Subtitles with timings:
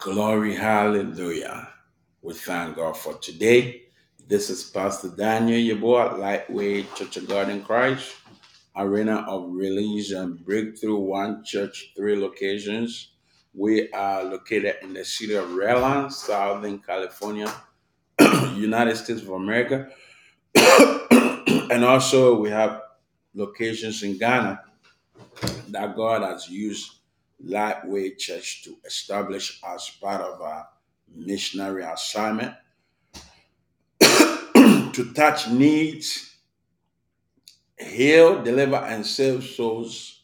[0.00, 1.70] Glory, hallelujah.
[2.22, 3.82] We thank God for today.
[4.28, 8.14] This is Pastor Daniel Yeboah, Lightway Church of God in Christ,
[8.76, 13.10] Arena of Release and Breakthrough One Church, three locations.
[13.52, 17.52] We are located in the city of Redlands, Southern California,
[18.54, 19.88] United States of America.
[20.54, 22.82] and also we have
[23.34, 24.60] locations in Ghana
[25.70, 26.97] that God has used
[27.42, 30.68] Lightway Church to establish as part of our
[31.14, 32.54] missionary assignment
[34.00, 36.36] to touch needs,
[37.78, 40.22] heal, deliver, and save souls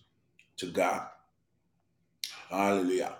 [0.57, 1.07] to God.
[2.51, 3.17] Hallelujah.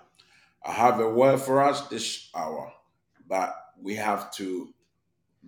[0.65, 2.71] I have a word for us this hour,
[3.27, 4.73] but we have to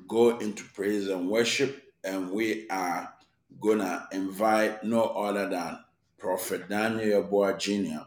[0.08, 3.14] go into praise and worship, and we are
[3.60, 5.80] gonna invite no other than
[6.18, 8.04] Prophet Daniel Yeboah Jr.,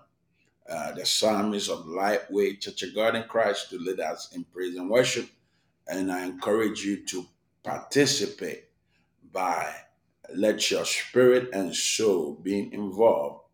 [0.70, 4.76] uh, the psalmist of Lightway Church of God in Christ, to lead us in praise
[4.76, 5.28] and worship.
[5.88, 7.26] And I encourage you to
[7.62, 8.64] participate
[9.32, 9.74] by
[10.34, 13.44] let your spirit and soul be involved,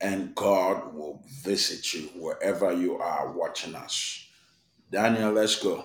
[0.00, 4.26] and God will visit you wherever you are watching us.
[4.90, 5.84] Daniel, let's go.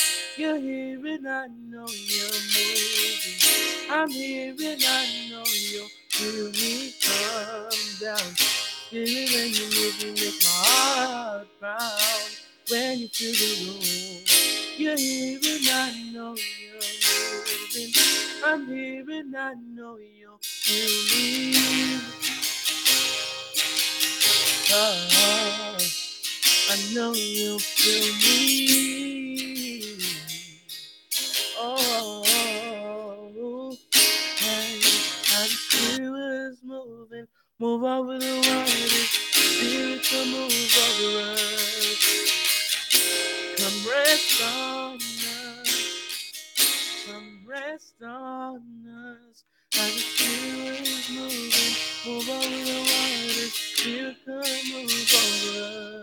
[0.41, 3.91] you're here and I know you're moving.
[3.91, 7.69] I'm here and I know you'll feel me come
[8.01, 8.35] down.
[8.87, 12.39] Spirit, when you move, you make my heart pound.
[12.71, 14.25] When you feel the room,
[14.77, 17.93] you're here and I know you're moving.
[18.43, 22.01] I'm here and I know you'll feel me.
[24.73, 25.77] Oh,
[26.71, 29.20] I know you'll feel me.
[37.61, 39.09] Move over the waters.
[39.37, 40.49] Spirit to move
[40.81, 42.01] over us.
[43.55, 45.69] Come rest on us.
[47.05, 49.43] Come rest on us.
[49.73, 53.53] How the spirit is moving, move over the waters.
[53.53, 55.53] Spirit come move over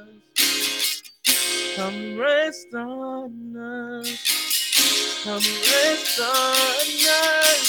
[0.07, 1.03] us.
[1.75, 4.09] Come rest on us.
[5.25, 6.87] Come rest on
[7.35, 7.69] us.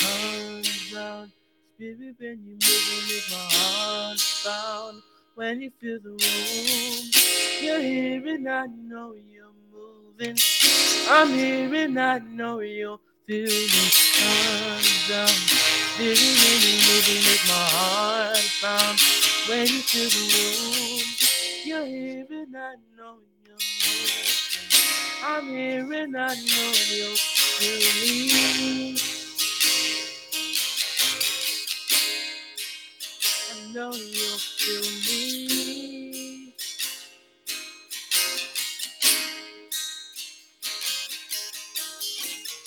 [0.00, 0.62] Come
[0.92, 1.41] down.
[1.82, 5.02] Spirit, when you move, you make my heart bound.
[5.34, 7.10] When you feel the room,
[7.60, 10.36] you're here and I know you're moving.
[11.10, 13.90] I'm here and I know you'll feel me.
[14.14, 14.78] Come
[15.10, 15.26] down.
[15.26, 19.00] Spirit, when you move, you make my heart bound.
[19.48, 21.02] When you feel the room,
[21.64, 24.70] you're here and I know you're moving.
[25.24, 27.16] I'm here and I know you're
[27.58, 29.21] feel
[33.74, 36.54] know you'll feel me.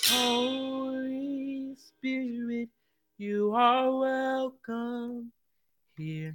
[0.08, 2.70] Holy Spirit,
[3.18, 5.30] you are welcome
[5.96, 6.34] here.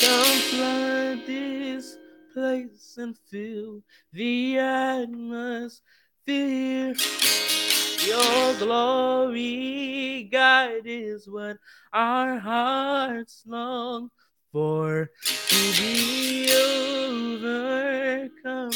[0.00, 1.96] Come flood this
[2.34, 3.82] place and fill
[4.12, 5.84] the atmosphere.
[8.06, 11.58] Your glory, God, is what
[11.92, 14.10] our hearts long
[14.52, 15.10] for.
[15.24, 16.48] To be
[17.34, 18.70] overcome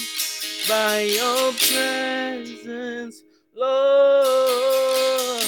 [0.68, 3.22] by your presence,
[3.54, 5.44] Lord.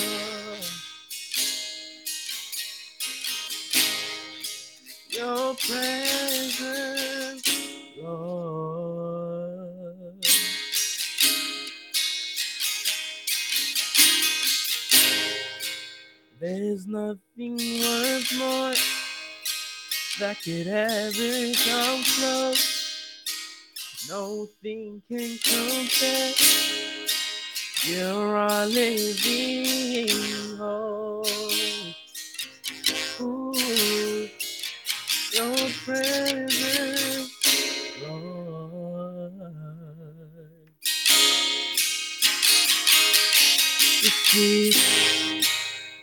[5.10, 7.48] Your presence,
[8.00, 8.71] Lord.
[16.92, 18.74] Nothing worth more
[20.20, 22.82] that could ever come close
[24.08, 26.32] Nothing can compare.
[27.84, 30.08] You're our living
[30.58, 31.26] hope.
[33.20, 34.28] Ooh,
[35.32, 37.30] your presence,
[38.02, 39.32] Lord.
[44.32, 44.72] See,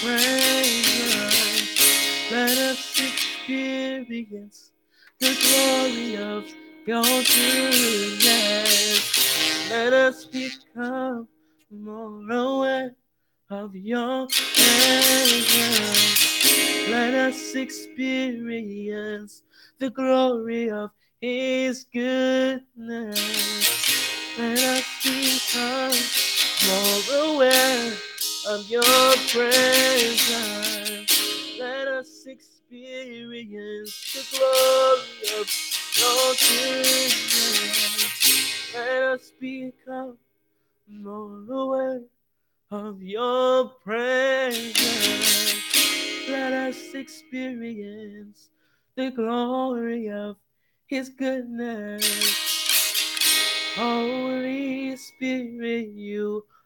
[0.00, 1.42] Presence.
[2.30, 4.70] Let us experience
[5.20, 6.44] the glory of
[6.86, 8.70] your goodness.
[9.70, 11.28] Let us become
[11.70, 12.94] more aware
[13.50, 15.92] of your presence.
[16.88, 19.42] Let us experience
[19.78, 20.90] the glory of
[21.20, 23.20] his goodness.
[24.38, 25.94] Let us become
[26.66, 27.02] more
[27.34, 27.92] aware
[28.48, 29.58] of your presence.
[31.58, 35.48] Let us experience the glory of
[35.96, 37.14] your goodness.
[38.74, 40.18] Let us become
[40.88, 42.02] more aware
[42.70, 44.74] of your presence.
[46.28, 48.48] Let us experience
[48.96, 50.36] the glory of
[50.86, 52.04] his goodness.
[53.76, 56.44] Holy Spirit, you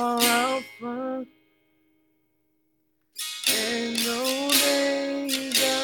[0.00, 1.26] Are Alpha
[3.50, 5.76] and Omega.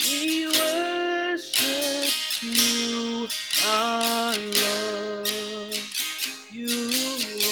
[0.00, 3.28] We worship you,
[3.66, 5.80] our Lord.
[6.52, 6.90] You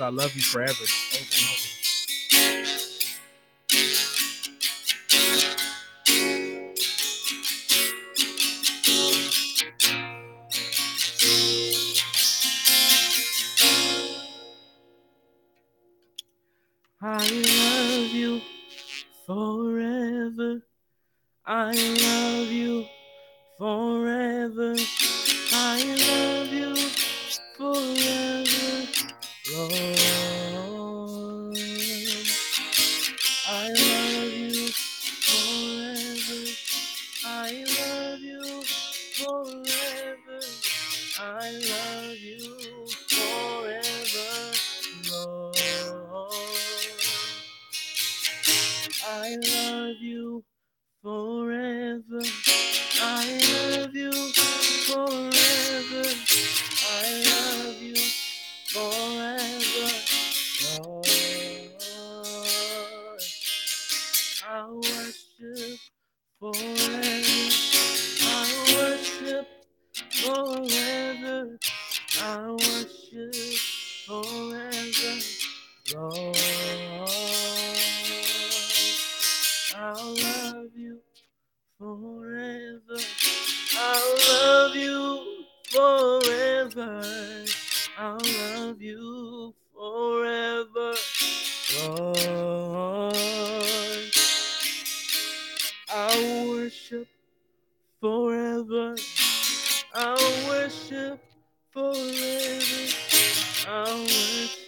[0.01, 0.85] I love you forever.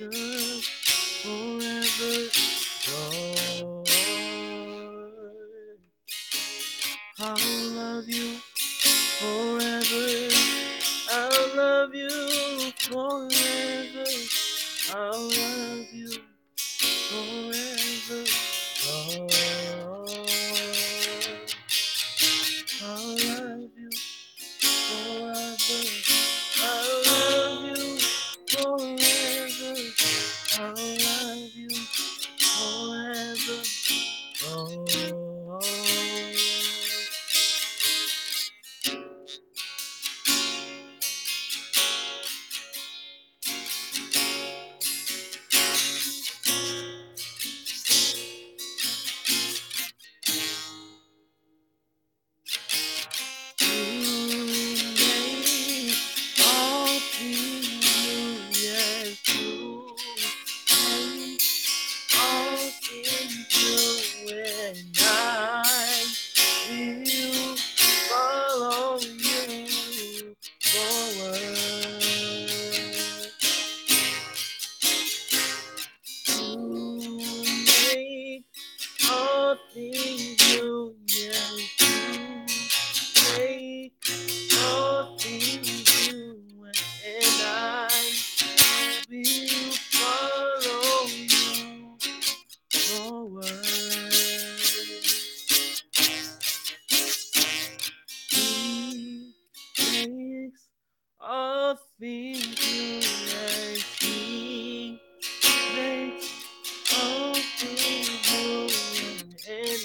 [0.01, 0.30] Worship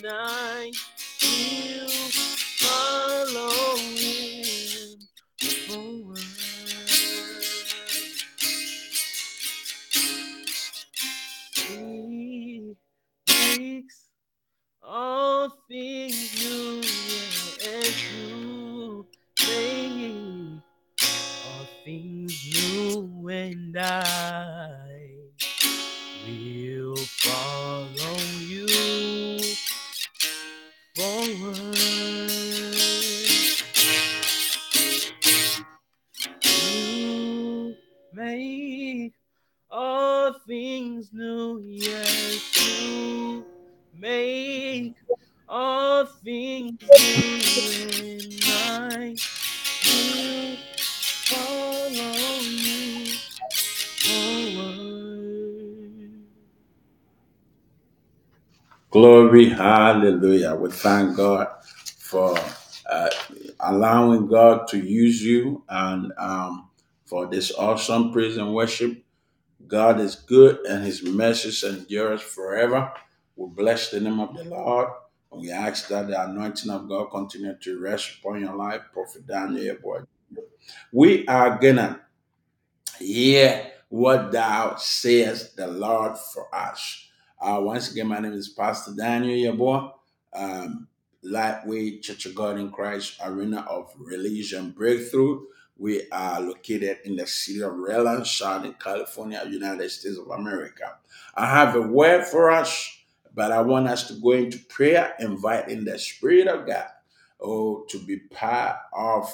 [0.05, 0.71] nine.
[59.25, 60.55] Glory, hallelujah.
[60.55, 61.47] We thank God
[61.99, 62.37] for
[62.91, 63.09] uh,
[63.61, 66.69] allowing God to use you and um,
[67.05, 69.03] for this awesome praise and worship.
[69.67, 72.93] God is good and his mercy endures forever.
[73.35, 74.89] We bless the name of the Lord
[75.31, 79.27] and we ask that the anointing of God continue to rest upon your life, Prophet
[79.27, 79.75] Daniel.
[79.77, 80.07] Yeboah.
[80.93, 82.01] We are gonna
[82.99, 87.04] hear what thou sayest the Lord for us.
[87.39, 89.91] Uh, once again, my name is Pastor Daniel Yeboah,
[90.33, 90.87] um,
[91.23, 95.41] Lightway Church of God in Christ Arena of Religion Breakthrough.
[95.77, 100.95] We are located in the city of Redland, Southern California, United States of America.
[101.35, 102.97] I have a word for us,
[103.33, 106.87] but I want us to go into prayer, inviting the Spirit of God
[107.41, 109.29] oh, to be part of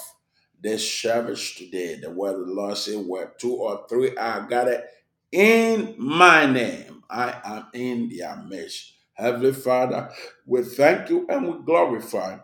[0.60, 1.96] this service today.
[1.96, 4.84] The word of the Lord said, Where two or three are gathered
[5.32, 8.94] in my name, I am in their midst.
[9.14, 10.12] Heavenly Father,
[10.46, 12.38] we thank you and we glorify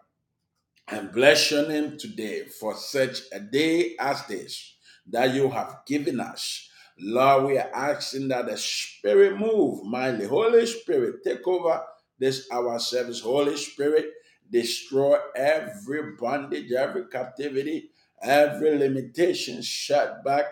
[0.89, 4.75] and bless your name today for such a day as this
[5.09, 6.69] that you have given us.
[6.99, 10.25] Lord, we are asking that the Spirit move mightily.
[10.27, 11.83] Holy Spirit, take over
[12.19, 13.21] this our service.
[13.21, 14.11] Holy Spirit,
[14.51, 20.45] destroy every bondage, every captivity, every limitation, setback,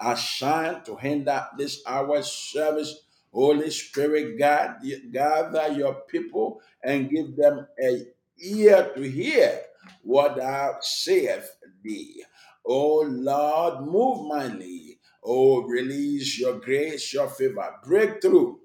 [0.00, 3.06] assigned to hinder this our service.
[3.32, 4.76] Holy Spirit, God,
[5.10, 8.06] gather your people and give them a
[8.38, 9.60] ear to hear
[10.02, 12.24] what thou sayest thee.
[12.64, 14.98] O Lord, move mightily.
[15.24, 18.56] Oh, release your grace, your favor, breakthrough.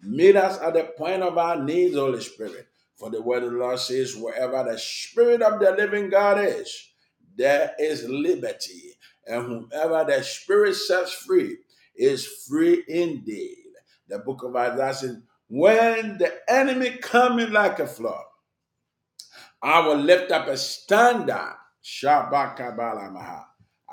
[0.00, 2.68] Meet us at the point of our needs, Holy Spirit.
[2.96, 6.90] For the word of the Lord says, wherever the Spirit of the living God is,
[7.36, 8.92] there is liberty.
[9.26, 11.58] And whomever the Spirit sets free
[11.94, 13.65] is free indeed.
[14.08, 15.16] The book of Isaiah says,
[15.48, 18.24] when the enemy coming like a flood,
[19.62, 23.44] I will lift up a standard, Shabakabalamaha,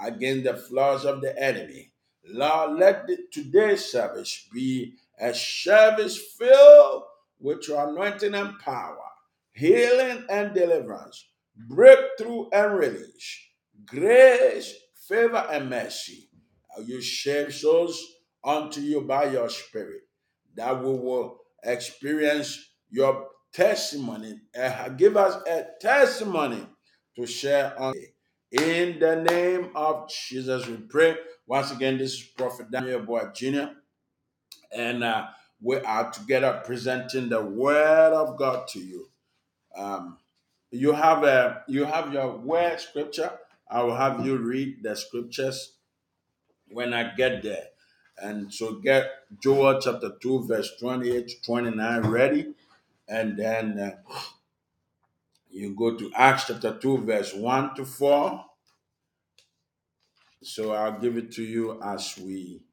[0.04, 1.92] against the flaws of the enemy.
[2.28, 7.04] Lord, let the, today's service be a service filled
[7.40, 8.98] with your anointing and power,
[9.54, 13.40] healing and deliverance, breakthrough and release,
[13.86, 14.74] grace,
[15.08, 16.30] favor, and mercy.
[16.76, 18.13] Are you share souls
[18.46, 20.02] unto you by your spirit,
[20.56, 24.40] that we will experience your testimony.
[24.60, 26.66] Uh, give us a testimony
[27.18, 27.94] to share on.
[28.52, 31.18] In the name of Jesus, we pray.
[31.48, 33.74] Once again, this is Prophet Daniel Yeboah Jr.
[34.72, 35.28] And uh,
[35.62, 39.08] we are together presenting the word of God to you.
[39.76, 40.18] Um,
[40.72, 43.32] you have a you have your word scripture.
[43.70, 45.74] I will have you read the scriptures
[46.70, 47.68] when I get there.
[48.18, 52.54] And so get Joel chapter 2, verse 28 to 29 ready.
[53.10, 53.92] And then uh,
[55.50, 58.46] you go to Acts chapter 2, verse 1 to 4.
[60.44, 62.64] So I'll give it to you as we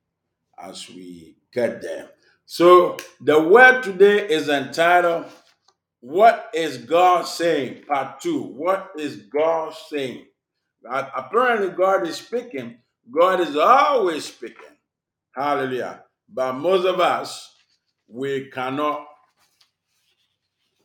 [0.62, 2.11] as we get there.
[2.46, 5.26] So the word today is entitled
[6.00, 7.85] What is God saying?
[7.87, 8.42] Part 2.
[8.42, 10.26] What is God saying?
[10.88, 12.79] Apparently, God is speaking.
[13.11, 14.69] God is always speaking.
[15.40, 16.05] Hallelujah.
[16.29, 17.50] But most of us,
[18.07, 19.07] we cannot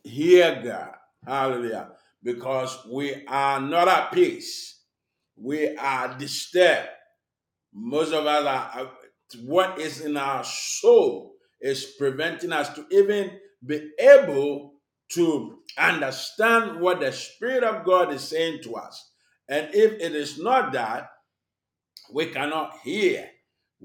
[0.02, 0.94] hear God.
[1.28, 1.90] Hallelujah.
[2.24, 4.80] Because we are not at peace.
[5.36, 6.88] We are disturbed.
[7.74, 8.92] Most of us are, are-
[9.44, 13.32] what is in our soul is preventing us to even
[13.66, 14.76] be able
[15.12, 19.12] to understand what the Spirit of God is saying to us.
[19.50, 21.10] And if it is not that,
[22.14, 23.30] we cannot hear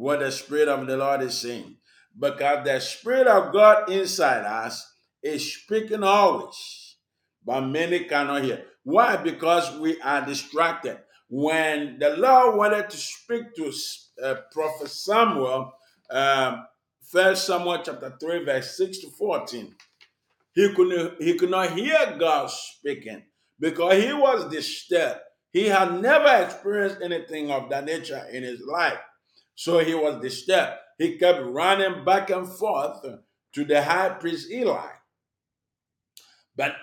[0.00, 1.76] what the Spirit of the Lord is saying.
[2.18, 6.96] Because the Spirit of God inside us is speaking always,
[7.44, 8.64] but many cannot hear.
[8.82, 9.16] Why?
[9.16, 10.98] Because we are distracted.
[11.28, 13.72] When the Lord wanted to speak to
[14.24, 15.74] uh, Prophet Samuel,
[16.10, 16.66] um,
[17.02, 19.74] First Samuel chapter 3, verse 6 to 14,
[20.54, 23.22] he could he could not hear God speaking
[23.60, 25.20] because he was disturbed.
[25.52, 28.98] He had never experienced anything of that nature in his life.
[29.60, 30.78] So he was disturbed.
[30.96, 33.04] He kept running back and forth
[33.52, 34.88] to the high priest Eli.
[36.56, 36.76] But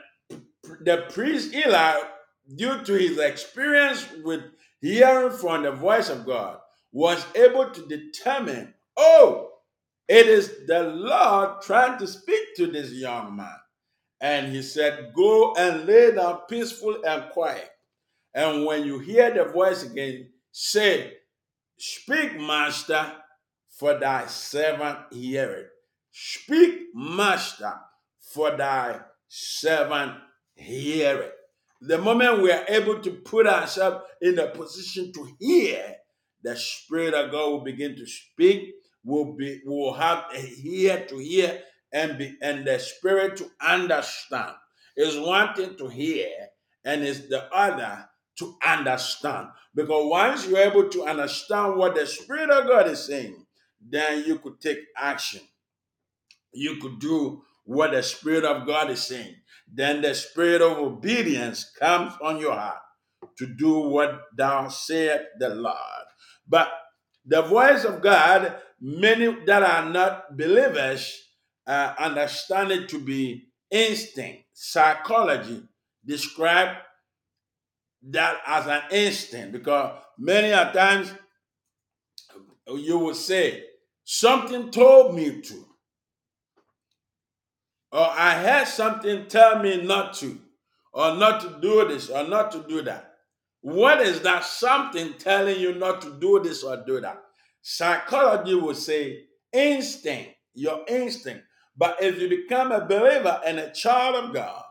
[0.82, 1.96] the priest Eli,
[2.56, 4.44] due to his experience with
[4.80, 6.60] hearing from the voice of God,
[6.92, 9.54] was able to determine, oh,
[10.08, 13.58] it is the Lord trying to speak to this young man.
[14.22, 17.72] And he said, Go and lay down peaceful and quiet.
[18.36, 21.17] And when you hear the voice again, say,
[21.78, 23.14] Speak, Master,
[23.70, 25.68] for thy servant heareth.
[26.12, 27.74] Speak, Master,
[28.34, 30.14] for thy servant
[30.56, 31.34] heareth.
[31.82, 35.96] The moment we are able to put ourselves in a position to hear,
[36.44, 38.74] the Spirit of God will begin to speak.
[39.04, 41.62] Will be will have a ear to hear
[41.94, 44.54] and be and the spirit to understand.
[44.98, 46.28] Is one thing to hear,
[46.84, 48.10] and is the other
[48.40, 49.48] to understand.
[49.74, 53.46] Because once you're able to understand what the Spirit of God is saying,
[53.80, 55.42] then you could take action.
[56.52, 59.36] You could do what the Spirit of God is saying.
[59.72, 62.80] Then the spirit of obedience comes on your heart
[63.38, 66.06] to do what thou said the Lord.
[66.48, 66.72] But
[67.26, 71.22] the voice of God, many that are not believers
[71.66, 74.44] uh, understand it to be instinct.
[74.54, 75.64] Psychology
[76.06, 76.78] describe
[78.04, 81.12] that as an instinct because many a times
[82.68, 83.64] you will say,
[84.04, 85.66] something told me to.
[87.92, 90.38] Or I had something tell me not to,
[90.92, 93.14] or not to do this, or not to do that.
[93.62, 97.22] What is that something telling you not to do this or do that?
[97.62, 101.44] Psychology will say instinct, your instinct.
[101.78, 104.64] But if you become a believer and a child of God,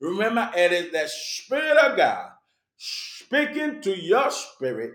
[0.00, 2.30] remember it is the Spirit of God
[2.78, 4.92] speaking to your spirit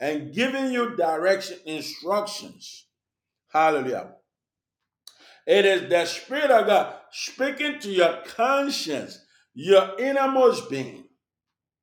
[0.00, 2.86] and giving you direction, instructions.
[3.48, 4.14] Hallelujah.
[5.46, 9.18] It is the Spirit of God speaking to your conscience,
[9.54, 11.04] your innermost being.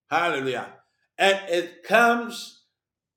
[0.09, 0.67] Hallelujah.
[1.17, 2.65] And it comes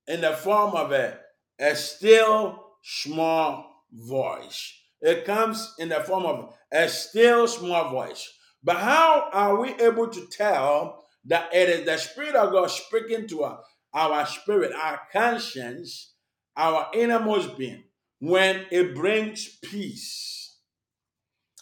[0.07, 1.19] in the form of a,
[1.59, 4.73] a still small voice.
[5.01, 8.33] It comes in the form of a still small voice.
[8.63, 13.27] But how are we able to tell that it is the Spirit of God speaking
[13.29, 13.61] to our,
[13.95, 16.15] our spirit, our conscience,
[16.57, 17.85] our innermost being,
[18.21, 20.59] when it brings peace?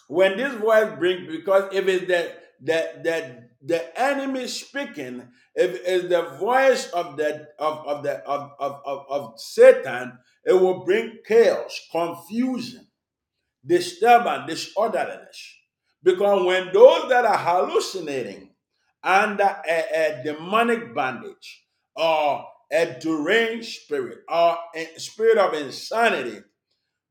[0.08, 6.08] When this voice brings, because if it's the the the the enemy speaking, if it's
[6.08, 11.18] the voice of the of, of the of, of, of, of Satan, it will bring
[11.26, 12.86] chaos, confusion,
[13.64, 15.54] disturbance, disorderliness.
[16.02, 18.50] Because when those that are hallucinating
[19.04, 21.64] under a, a demonic bondage
[21.94, 26.40] or a deranged spirit or a spirit of insanity,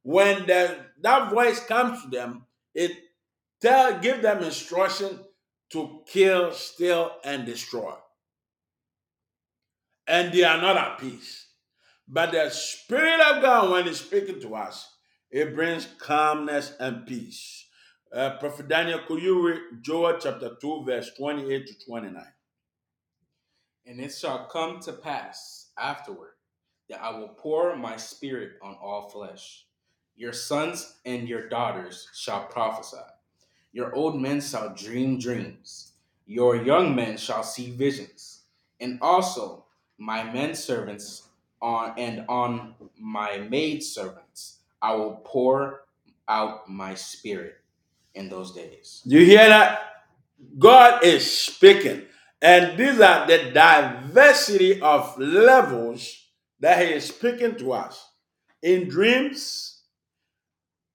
[0.01, 2.91] when the, that voice comes to them, it
[3.61, 5.19] tell give them instruction
[5.71, 7.93] to kill, steal, and destroy.
[10.07, 11.47] And they are not at peace.
[12.07, 14.87] But the Spirit of God, when He's speaking to us,
[15.31, 17.65] it brings calmness and peace.
[18.13, 22.23] Uh, Prophet Daniel, could you read Joel chapter 2, verse 28 to 29?
[23.87, 26.33] And it shall come to pass afterward
[26.89, 29.65] that I will pour my spirit on all flesh.
[30.15, 33.01] Your sons and your daughters shall prophesy.
[33.71, 35.93] Your old men shall dream dreams.
[36.27, 38.41] Your young men shall see visions.
[38.79, 39.65] And also
[39.97, 41.29] my men servants
[41.63, 45.85] on and on my maid servants I will pour
[46.27, 47.55] out my spirit
[48.15, 49.01] in those days.
[49.05, 49.81] You hear that?
[50.57, 52.03] God is speaking.
[52.41, 56.27] And these are the diversity of levels
[56.59, 58.05] that He is speaking to us
[58.61, 59.81] in dreams.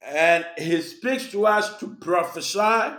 [0.03, 2.97] And He speaks to us to prophesy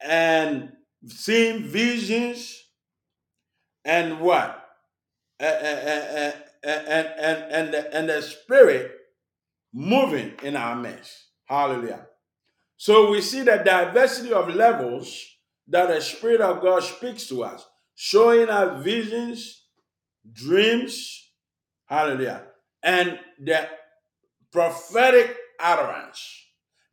[0.00, 0.72] and
[1.06, 2.62] seeing visions
[3.84, 4.56] and what?
[5.38, 8.92] And, and, and, and, and, the, and the Spirit
[9.72, 11.26] moving in our midst.
[11.46, 12.06] Hallelujah.
[12.80, 15.36] So we see the diversity of levels
[15.68, 17.62] that the Spirit of God speaks to us,
[17.94, 19.66] showing us visions,
[20.32, 21.30] dreams,
[21.84, 22.44] hallelujah,
[22.82, 23.68] and the
[24.50, 26.26] prophetic utterance.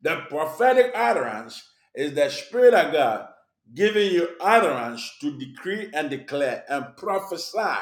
[0.02, 3.28] The prophetic utterance is the Spirit of God
[3.74, 7.80] giving you utterance to decree and declare and prophesy.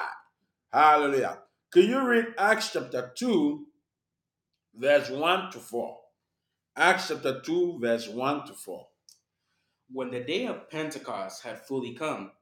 [0.72, 1.38] Hallelujah.
[1.72, 3.66] Can you read Acts chapter 2,
[4.76, 5.98] verse 1 to 4?
[6.78, 8.86] Acts chapter 2, verse 1 to 4.
[9.90, 12.32] When the day of Pentecost had fully come,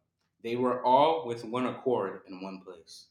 [0.43, 3.07] they were all with one accord in one place.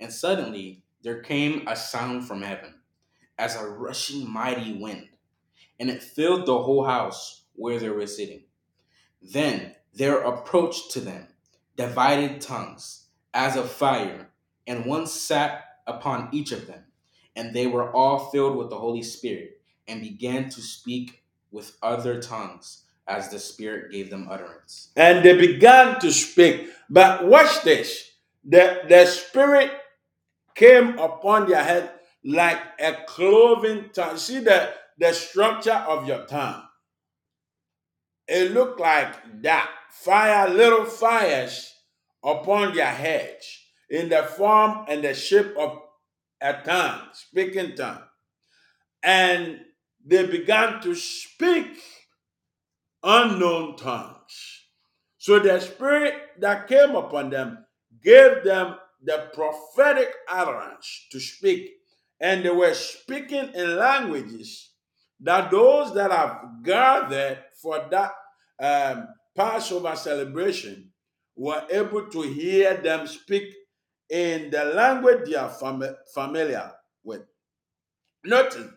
[0.00, 2.76] And suddenly there came a sound from heaven,
[3.36, 5.08] as a rushing mighty wind,
[5.78, 8.44] and it filled the whole house where they were sitting.
[9.20, 11.28] Then there approached to them
[11.76, 14.30] divided tongues, as of fire,
[14.66, 16.84] and one sat upon each of them.
[17.36, 22.20] And they were all filled with the Holy Spirit, and began to speak with other
[22.20, 24.90] tongues as the Spirit gave them utterance.
[24.96, 26.70] And they began to speak.
[26.88, 28.10] But watch this.
[28.44, 29.70] The, the spirit
[30.54, 31.90] came upon their head
[32.24, 34.16] like a cloven tongue.
[34.16, 36.62] See the, the structure of your tongue.
[38.26, 39.70] It looked like that.
[39.90, 41.72] Fire, little fires
[42.22, 45.78] upon their heads in the form and the shape of
[46.40, 48.02] a tongue, speaking tongue.
[49.02, 49.60] And
[50.04, 51.78] they began to speak
[53.02, 54.62] unknown tongues.
[55.18, 57.64] So the spirit that came upon them
[58.02, 61.70] gave them the prophetic utterance to speak.
[62.20, 64.70] And they were speaking in languages
[65.20, 68.12] that those that have gathered for that
[68.60, 70.90] um, Passover celebration
[71.36, 73.52] were able to hear them speak
[74.10, 76.70] in the language they are fami- familiar
[77.02, 77.22] with.
[78.24, 78.68] Notice,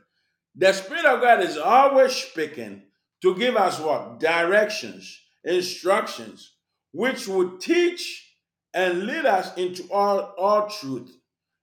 [0.58, 2.82] the Spirit of God is always speaking
[3.22, 4.20] to give us what?
[4.20, 6.56] Directions, instructions,
[6.91, 8.34] which will teach
[8.74, 11.15] and lead us into all, all truth.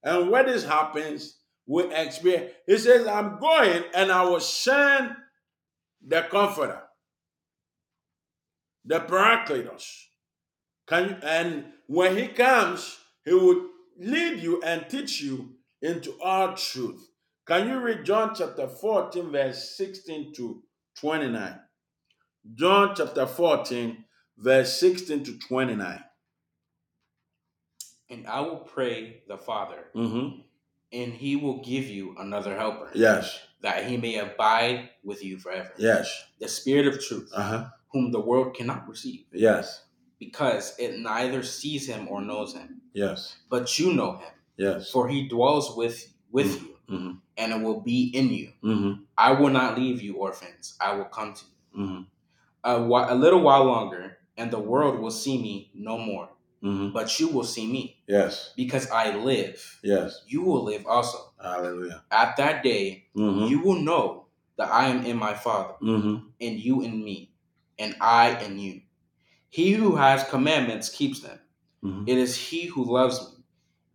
[0.04, 2.52] And when this happens, we experience.
[2.66, 5.16] He says, I'm going and I will send
[6.06, 6.82] the comforter,
[8.84, 9.86] the paracletos.
[10.86, 17.08] Can and when he comes, he will lead you and teach you into all truth.
[17.46, 20.62] Can you read John chapter 14, verse 16 to
[20.98, 21.60] 29?
[22.54, 24.04] John chapter 14,
[24.38, 26.04] verse 16 to 29.
[28.10, 30.40] And I will pray the Father, Mm-hmm.
[30.92, 35.72] and he will give you another helper, Yes, that he may abide with you forever.
[35.78, 39.84] yes, The Spirit of truth, uh huh, whom the world cannot receive, yes,
[40.18, 42.80] because it neither sees him or knows him.
[42.92, 44.90] yes, But you know him, yes.
[44.90, 47.12] for he dwells with with you, Mm-hmm.
[47.36, 48.52] And it will be in you.
[48.62, 49.02] Mm-hmm.
[49.18, 51.44] I will not leave you orphans; I will come to
[51.74, 51.82] you.
[51.84, 52.02] Mm-hmm.
[52.64, 56.28] A, whi- a little while longer, and the world will see me no more.
[56.62, 56.94] Mm-hmm.
[56.94, 59.80] But you will see me, Yes, because I live.
[59.82, 60.22] yes.
[60.26, 61.18] You will live also.
[61.42, 62.02] Hallelujah.
[62.10, 63.46] At that day, Mm-hmm.
[63.46, 66.28] you will know that I am in my Father, Mm-hmm.
[66.40, 67.32] and you in me,
[67.78, 68.80] and I in you.
[69.50, 71.38] He who has commandments keeps them.
[71.84, 72.08] Mm-hmm.
[72.08, 73.33] It is he who loves me,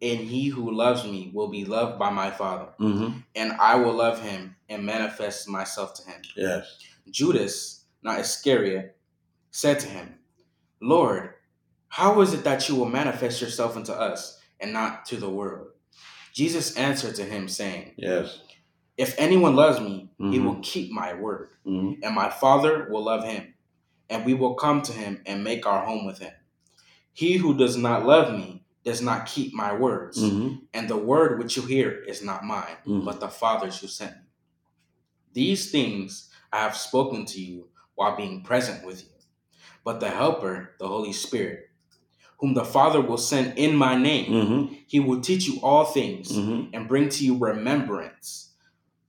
[0.01, 3.19] and he who loves me will be loved by my Father, Mm-hmm.
[3.35, 6.21] and I will love him and manifest myself to him.
[6.35, 6.77] Yes.
[7.09, 8.95] Judas, not Iscariot,
[9.51, 10.15] said to him,
[10.81, 11.31] Lord,
[11.89, 15.67] how is it that you will manifest yourself unto us and not to the world?
[16.33, 18.39] Jesus answered to him, saying, Yes.
[18.97, 20.43] If anyone loves me, he Mhm.
[20.45, 22.03] will keep my word, Mm-hmm.
[22.03, 23.53] and my Father will love him,
[24.09, 26.33] and we will come to him and make our home with him.
[27.13, 30.55] He who does not love me does not keep my words, Mm-hmm.
[30.73, 33.05] and the word which you hear is not mine, Mhm.
[33.05, 34.21] but the Father's who sent me.
[35.33, 39.09] These things I have spoken to you while being present with you.
[39.83, 41.69] But the Helper, the Holy Spirit,
[42.37, 44.73] whom the Father will send in my name, Mm-hmm.
[44.87, 46.69] he will teach you all things Mm-hmm.
[46.73, 48.53] and bring to you remembrance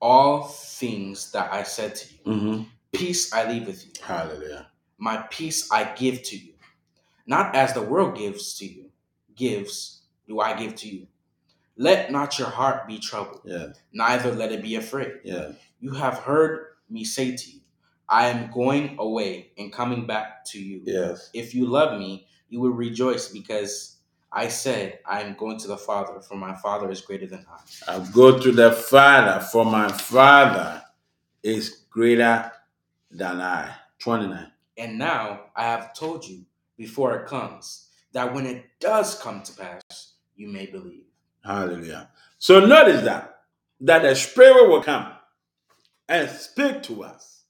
[0.00, 2.20] all things that I said to you.
[2.32, 2.62] Mm-hmm.
[2.92, 4.66] Peace I leave with you, Hallelujah.
[4.98, 6.54] my peace I give to you.
[7.26, 8.89] Not as the world gives to you,
[9.40, 11.06] gives, do I give to you.
[11.76, 13.80] Let not your heart be troubled, Yes.
[13.92, 15.12] neither let it be afraid.
[15.24, 15.54] Yes.
[15.80, 17.60] You have heard me say to you,
[18.08, 20.82] I am going away and coming back to you.
[20.84, 21.30] Yes.
[21.32, 23.96] If you love me, you will rejoice because
[24.32, 27.94] I said, I am going to the Father, for my Father is greater than I.
[27.96, 30.82] I go to the Father, for my Father
[31.42, 32.52] is greater
[33.10, 33.72] than I.
[34.00, 34.46] 29.
[34.76, 36.44] And now I have told you
[36.76, 41.04] before it comes, that when it does come to pass, you may believe.
[41.44, 42.10] Hallelujah.
[42.38, 43.36] So notice that
[43.80, 45.12] that the Spirit will come
[46.08, 47.44] and speak to us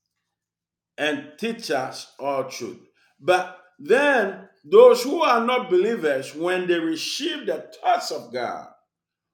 [0.97, 2.79] and teach us all truth.
[3.19, 8.69] But then those who are not believers, when they receive the thoughts of God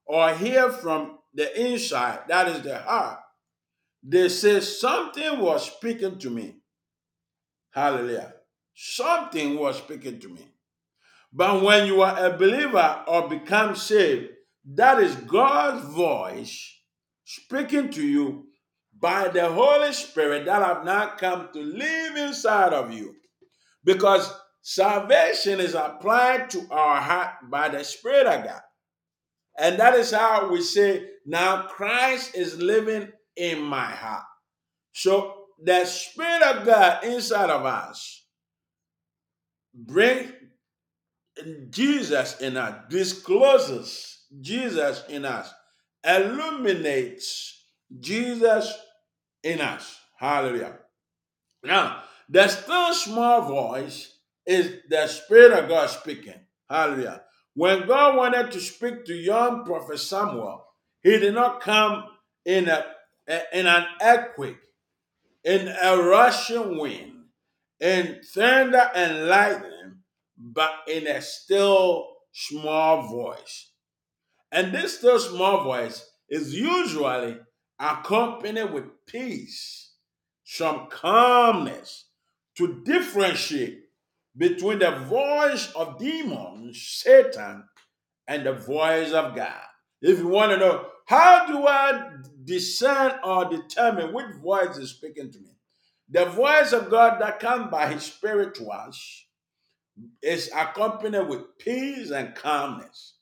[0.07, 3.19] or hear from the inside, that is the heart,
[4.03, 6.55] they say something was speaking to me.
[7.71, 8.35] Hallelujah.
[8.75, 10.47] Something was speaking to me.
[11.37, 14.31] But when you are a believer or become saved,
[14.73, 16.81] that is God's voice
[17.27, 18.47] speaking to you
[18.99, 23.15] by the Holy Spirit that have now come to live inside of you.
[23.85, 28.63] Because salvation is applied to our heart by the Spirit of God.
[29.59, 34.25] And that is how we say, now Christ is living in my heart.
[34.95, 38.25] So the Spirit of God inside of us
[39.75, 40.33] brings
[41.71, 45.53] Jesus in us, discloses Jesus in us,
[46.05, 47.65] illuminates
[48.01, 48.73] Jesus
[49.43, 49.99] in us.
[50.19, 50.79] Hallelujah.
[51.63, 56.41] Now, the still small voice is the Spirit of God speaking.
[56.69, 57.23] Hallelujah.
[57.55, 60.65] When God wanted to speak to young prophet Samuel,
[61.03, 62.05] he did not come
[62.45, 62.85] in a
[63.53, 64.59] in an earthquake,
[65.45, 67.25] in a rushing wind,
[67.81, 69.76] in thunder and lightning,
[70.39, 73.71] but in a still small voice.
[74.53, 77.39] And this still small voice is usually
[77.79, 79.93] accompanied with peace,
[80.45, 82.07] some calmness
[82.57, 83.81] to differentiate
[84.37, 87.65] between the voice of demons, Satan,
[88.29, 89.63] and the voice of God.
[90.03, 92.11] If you want to know, how do I
[92.45, 95.51] discern or determine which voice is speaking to me?
[96.11, 99.26] The voice of God that comes by His Spirit to us
[100.23, 103.15] is accompanied with peace and calmness.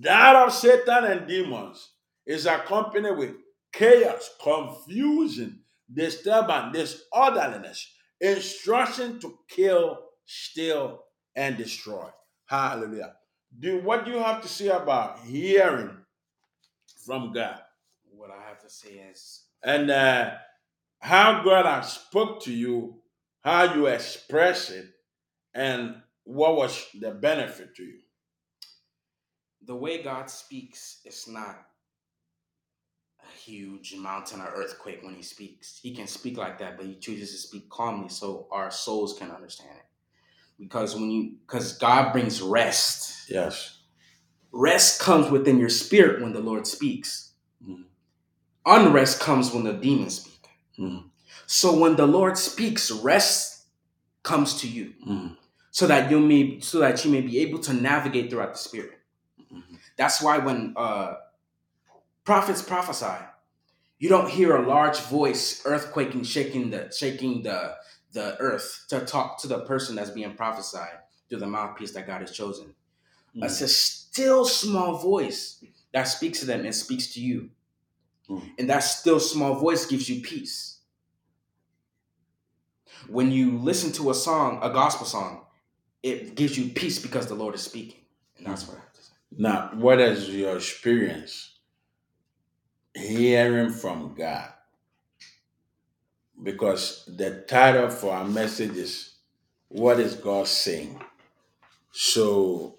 [0.00, 1.90] That of Satan and demons
[2.26, 3.34] is accompanied with
[3.72, 5.60] chaos, confusion,
[5.92, 7.86] disturbance, disorderliness,
[8.20, 12.08] instruction to kill, steal, and destroy.
[12.46, 13.14] Hallelujah.
[13.58, 15.96] Do what do you have to say about hearing
[17.04, 17.60] from God
[18.10, 20.32] What I have to say is and uh,
[21.00, 23.00] how God has spoke to you,
[23.42, 24.86] how you express it,
[25.54, 27.98] and what was the benefit to you?
[29.66, 31.58] the way God speaks is not
[33.22, 35.78] a huge mountain or earthquake when he speaks.
[35.82, 39.30] He can speak like that, but he chooses to speak calmly so our souls can
[39.30, 39.84] understand it.
[40.58, 43.30] Because when you because God brings rest.
[43.30, 43.78] Yes.
[44.52, 47.32] Rest comes within your spirit when the Lord speaks.
[47.64, 47.84] Mhm.
[48.66, 50.48] Unrest comes when the demons speak.
[50.78, 51.10] Mhm.
[51.46, 53.49] So when the Lord speaks, rest
[54.22, 54.94] comes to you.
[55.06, 55.36] Mhm.
[55.72, 58.98] so that you may so that you may be able to navigate throughout the spirit.
[59.52, 59.78] Mhm.
[59.96, 61.14] That's why when uh,
[62.24, 63.24] prophets prophesy,
[64.00, 67.76] you don't hear a large voice earthquaking, shaking the shaking the
[68.12, 72.20] the earth to talk to the person that's being prophesied through the mouthpiece that God
[72.22, 72.74] has chosen.
[73.36, 73.44] Mhm.
[73.44, 77.50] It's a still small voice that speaks to them and speaks to you.
[78.28, 78.54] Mhm.
[78.58, 80.79] And that still small voice gives you peace.
[83.08, 85.42] When you listen to a song, a gospel song,
[86.02, 88.00] it gives you peace because the Lord is speaking.
[88.38, 89.12] And that's what I have to say.
[89.36, 91.58] Now, what is your experience
[92.94, 94.48] hearing from God?
[96.42, 99.14] Because the title for our message is
[99.68, 101.00] What is God saying?
[101.92, 102.76] So,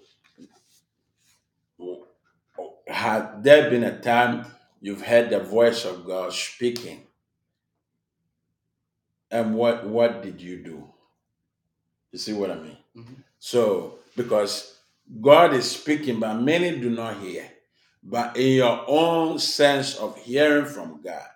[2.86, 4.46] had there been a time
[4.80, 7.06] you've heard the voice of God speaking?
[9.32, 10.88] And what what did you do?
[12.12, 12.78] You see what I mean?
[12.96, 13.24] Mhm.
[13.40, 14.78] So, because
[15.20, 17.50] God is speaking, but many do not hear.
[18.02, 21.28] But in your own sense of hearing from God,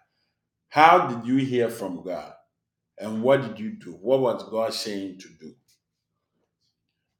[0.68, 2.34] how did you hear from God?
[2.98, 3.92] And what did you do?
[3.92, 5.54] What was God saying to do?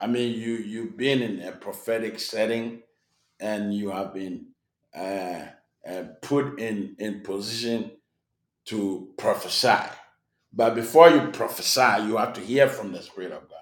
[0.01, 2.83] I mean, you you've been in a prophetic setting,
[3.41, 4.49] and you have been
[4.95, 5.47] uh,
[5.89, 7.93] uh, put in in position
[8.67, 9.91] to prophesy.
[10.57, 13.61] But before you prophesy, you have to hear from the Spirit of God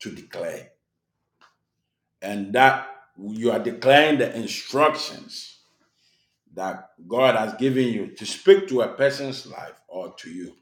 [0.00, 0.70] to declare.
[2.20, 5.60] And that you are declaring the instructions
[6.54, 10.56] that God has given you to speak to a person's life or to you.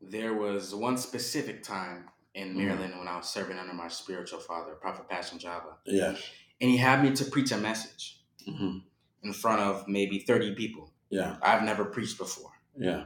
[0.00, 2.56] There was one specific time in Mhm.
[2.56, 6.22] Maryland when I was serving under my spiritual father, Prophet Passion Java, Yes.
[6.60, 8.84] and he had me to preach a message Mhm.
[9.22, 10.94] in front of maybe 30 people.
[11.10, 11.36] Yeah.
[11.42, 12.52] I've never preached before.
[12.78, 13.04] Yeah.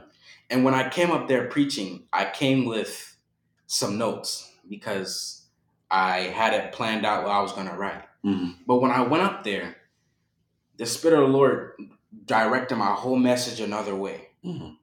[0.49, 3.15] And when I came up there preaching, I came with
[3.67, 5.45] some notes because
[5.89, 8.03] I had it planned out what I was going to write.
[8.23, 8.57] Mhm.
[8.67, 9.77] But when I went up there,
[10.77, 11.73] the Spirit of the Lord
[12.25, 14.29] directed my whole message another way.
[14.45, 14.77] Mhm.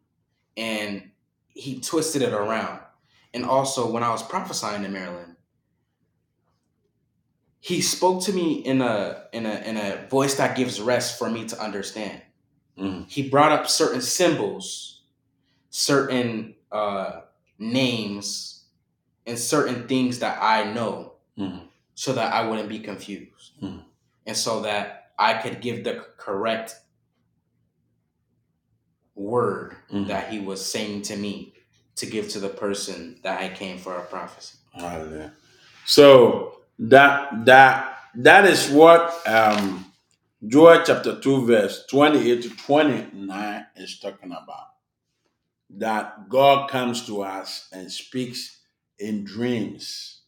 [0.56, 1.10] and
[1.48, 2.80] he twisted it around.
[3.32, 5.36] And also, when I was prophesying in Maryland,
[7.60, 11.30] he spoke to me in a in a in a voice that gives rest for
[11.30, 12.22] me to understand.
[12.78, 13.08] Mhm.
[13.08, 15.02] He brought up certain symbols,
[15.70, 17.22] certain uh,
[17.58, 18.64] names,
[19.26, 21.68] and certain things that I know, Mhm.
[21.94, 23.84] so that I wouldn't be confused, Mhm.
[24.26, 26.76] and so that I could give the correct
[29.14, 30.08] word Mhm.
[30.08, 31.52] that he was saying to me
[31.96, 34.58] to give to the person that I came for a prophecy.
[34.72, 35.32] Hallelujah.
[35.84, 39.89] So that that that is what um
[40.46, 44.68] Joel chapter 2, verse 28 to 29 is talking about.
[45.68, 48.60] That God comes to us and speaks
[48.98, 50.22] in dreams,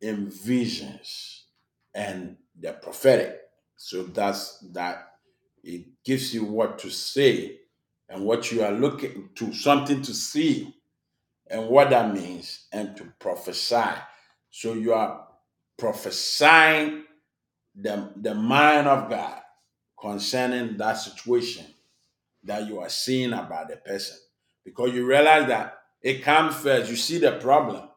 [0.00, 1.46] in visions,
[1.94, 3.40] and the prophetic.
[3.76, 5.08] So that's that
[5.64, 7.58] it gives you what to say
[8.08, 10.76] and what you are looking to, something to see,
[11.50, 13.98] and what that means, and to prophesy.
[14.50, 15.26] So you are
[15.76, 17.02] prophesying
[17.74, 19.40] the, the mind of God
[20.00, 21.66] concerning that situation
[22.44, 24.16] that you are seeing about the person.
[24.64, 27.88] Because you realize that it comes first, you see the problem,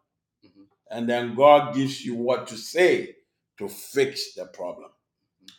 [0.45, 0.67] Mhm.
[0.89, 3.15] and then God gives you what to say
[3.57, 4.91] to fix the problem.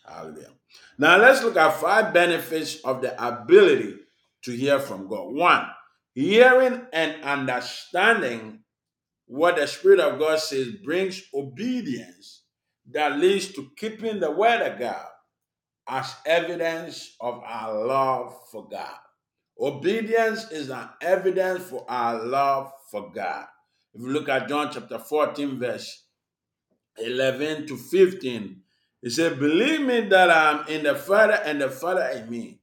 [0.04, 0.52] Hallelujah.
[0.98, 3.96] Now let's look at five benefits of the ability
[4.42, 5.32] to hear from God.
[5.32, 5.66] One,
[6.14, 8.64] hearing and understanding
[9.26, 12.42] what the Spirit of God says brings obedience
[12.92, 15.06] that leads to keeping the Word of God
[15.88, 18.96] as evidence of our love for God.
[19.60, 23.46] Obedience is an evidence for our love for God.
[23.94, 26.04] If you look at John chapter 14, verse
[26.98, 28.62] 11 to 15,
[29.02, 32.60] he said, Believe me that I am in the Father and the Father in me,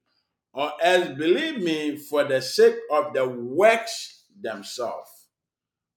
[0.54, 5.10] or else believe me for the sake of the works themselves.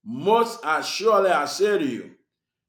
[0.04, 2.10] Most assuredly I say to you,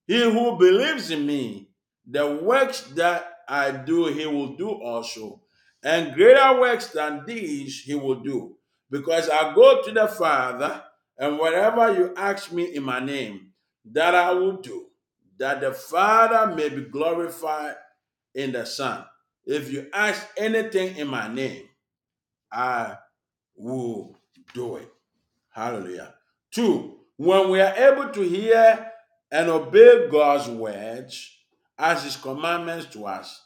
[0.10, 1.70] he who believes in me,
[2.10, 5.44] the works that I do, he will do also.
[5.84, 8.58] And greater works than these he will do.
[8.90, 10.82] Because I go to the Father,
[11.16, 13.52] and whatever you ask me in my name,
[13.92, 14.88] that I will do,
[15.38, 17.76] that the Father may be glorified
[18.34, 19.06] in the Son.
[19.46, 21.70] If you ask anything in my name,
[22.52, 22.98] I
[23.56, 24.18] will
[24.56, 24.92] do it.
[25.52, 26.16] Hallelujah.
[26.50, 28.92] Two, when we are able to hear
[29.32, 31.32] and obey God's words
[31.78, 33.46] as His commandments to us,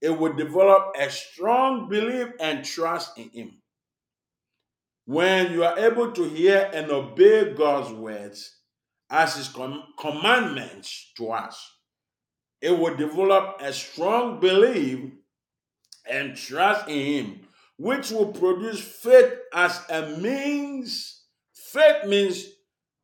[0.00, 3.52] it will develop a strong belief and trust in Him.
[5.04, 8.56] When you are able to hear and obey God's words
[9.10, 11.70] as His com- commandments to us,
[12.60, 15.12] it will develop a strong belief
[16.08, 17.40] and trust in Him,
[17.76, 21.22] which will produce faith as a means.
[21.52, 22.44] Faith means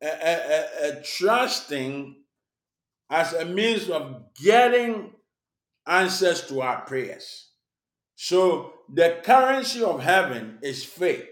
[0.01, 2.15] a, a, a- trusting
[3.09, 5.11] as a means of getting
[5.87, 7.49] answers to our prayers.
[8.15, 11.25] So the currency of heaven is faith.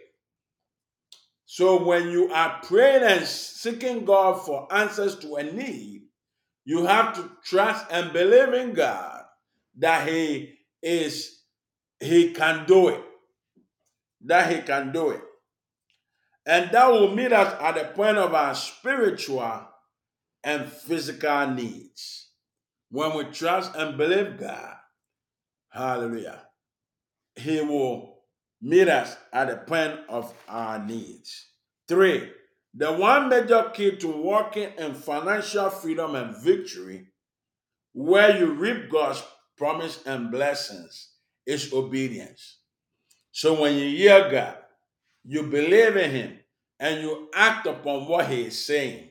[1.46, 6.04] So when you are praying and seeking God for answers to a need,
[6.66, 9.24] you have to trust and believe in God
[9.78, 11.40] that He is
[12.00, 13.02] He can do it.
[14.26, 15.22] That He can do it.
[16.48, 19.68] And that will meet us at the point of our spiritual
[20.46, 22.30] and physical needs.
[22.90, 24.76] When we trust and believe God,
[25.70, 26.42] hallelujah,
[27.36, 28.20] He will
[28.62, 31.50] meet us at the point of our needs.
[31.86, 32.32] Three,
[32.74, 37.08] the one major key to walking in financial freedom and victory,
[37.92, 39.22] where you reap God's
[39.58, 41.10] promise and blessings,
[41.46, 42.60] is obedience.
[43.32, 44.57] So when you hear God,
[45.28, 46.40] you believe in Him,
[46.80, 49.10] and you act upon what He is saying,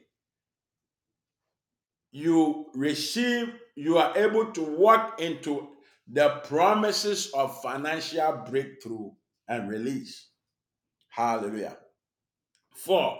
[2.11, 5.69] you receive, you are able to walk into
[6.11, 9.11] the promises of financial breakthrough
[9.49, 10.31] and release.
[11.11, 11.77] Hallelujah.
[12.75, 13.19] Four,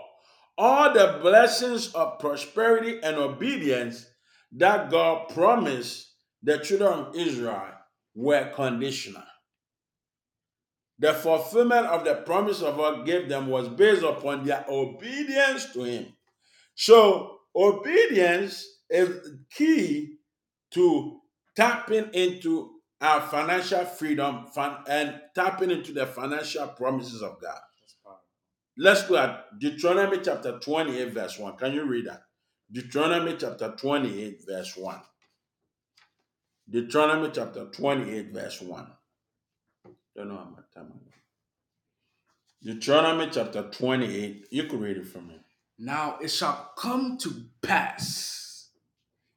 [0.57, 4.05] all the blessings of prosperity and obedience
[4.53, 7.73] that God promised the children of Israel
[8.15, 9.23] were conditional.
[10.99, 15.83] The fulfillment of the promise of God gave them was based upon their obedience to
[15.83, 16.13] Him.
[16.75, 20.17] So, obedience is key
[20.71, 21.19] to
[21.55, 24.47] tapping into our financial freedom
[24.87, 27.59] and tapping into the financial promises of God.
[28.79, 31.57] Let's go at Deuteronomy chapter 28, verse 1.
[31.57, 32.21] Can you read that?
[32.71, 34.99] Deuteronomy chapter 28, verse 1.
[36.69, 38.87] Deuteronomy chapter 28, verse 1.
[40.17, 42.73] Don't know how much time I got.
[42.75, 44.47] Deuteronomy chapter 28.
[44.49, 45.35] You could read it for me.
[45.77, 48.69] Now it shall come to pass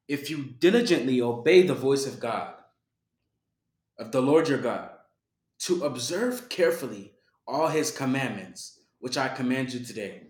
[0.08, 2.54] if you diligently obey the voice of God,
[3.98, 4.88] of the Lord your God,
[5.60, 7.12] to observe carefully
[7.46, 10.28] all his commandments, which I command you today,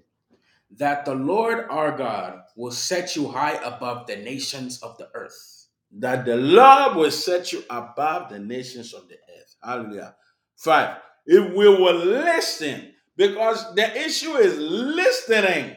[0.76, 5.68] that the Lord our God will set you high above the nations of the earth.
[5.92, 9.57] That the Lord will set you above the nations of the earth.
[9.62, 10.16] Hallelujah.
[10.61, 10.99] Five.
[11.27, 15.77] If we will listen, Because the issue is listening.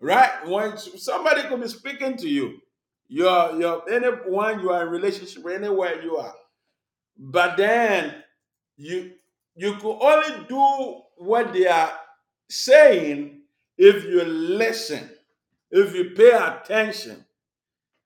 [0.00, 0.46] Right?
[0.46, 2.60] When somebody could be speaking to you,
[3.08, 6.34] you're you're anyone you are in relationship anywhere you are.
[7.18, 8.14] But then
[8.76, 9.12] you
[9.56, 11.92] you could only do what they are
[12.48, 13.40] saying
[13.76, 15.10] if you listen,
[15.70, 17.24] if you pay attention.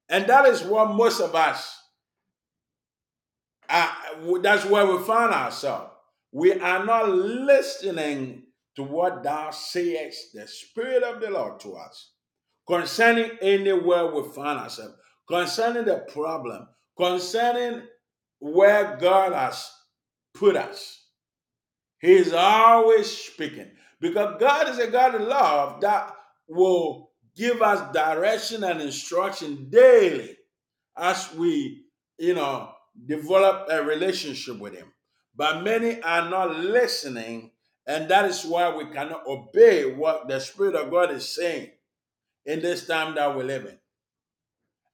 [0.08, 1.83] And that is what most of us
[3.74, 5.90] uh, that's where we find ourselves.
[6.30, 8.44] We are not listening
[8.76, 12.12] to what thou sayest, the Spirit of the Lord to us,
[12.68, 14.94] concerning anywhere we find ourselves,
[15.28, 17.82] concerning the problem, concerning
[18.38, 19.68] where God has
[20.34, 21.06] put us.
[21.98, 26.14] He is always speaking because God is a God of love that
[26.48, 30.36] will give us direction and instruction daily
[30.96, 31.86] as we,
[32.18, 32.73] you know,
[33.06, 34.92] develop a relationship with Him.
[35.36, 37.50] But many are not listening,
[37.86, 41.70] and that is why we cannot obey what the Spirit of God is saying
[42.46, 43.78] in this time that we live in.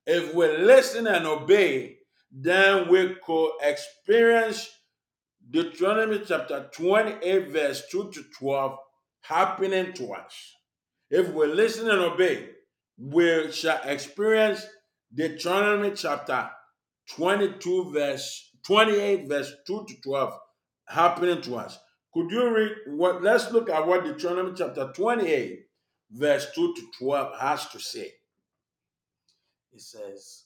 [0.07, 1.99] If we listen and obey,
[2.33, 4.71] then we could experience
[5.51, 8.79] Deuteronomy chapter 28, verse 2 to 12
[9.23, 10.55] happening to us.
[11.11, 12.51] If we listen and obey,
[12.97, 14.65] we shall experience
[15.13, 16.51] Deuteronomy chapter
[17.17, 20.33] 22, verse 28, verse 2 to 12
[20.87, 21.79] happening to us.
[22.13, 23.23] Could you read what?
[23.23, 25.61] Let's look at what Deuteronomy chapter 28,
[26.11, 28.13] verse 2 to 12 has to say.
[29.73, 30.45] It says,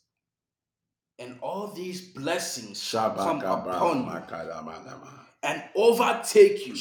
[1.19, 4.11] and all these blessings shall come upon you
[5.43, 6.75] and overtake you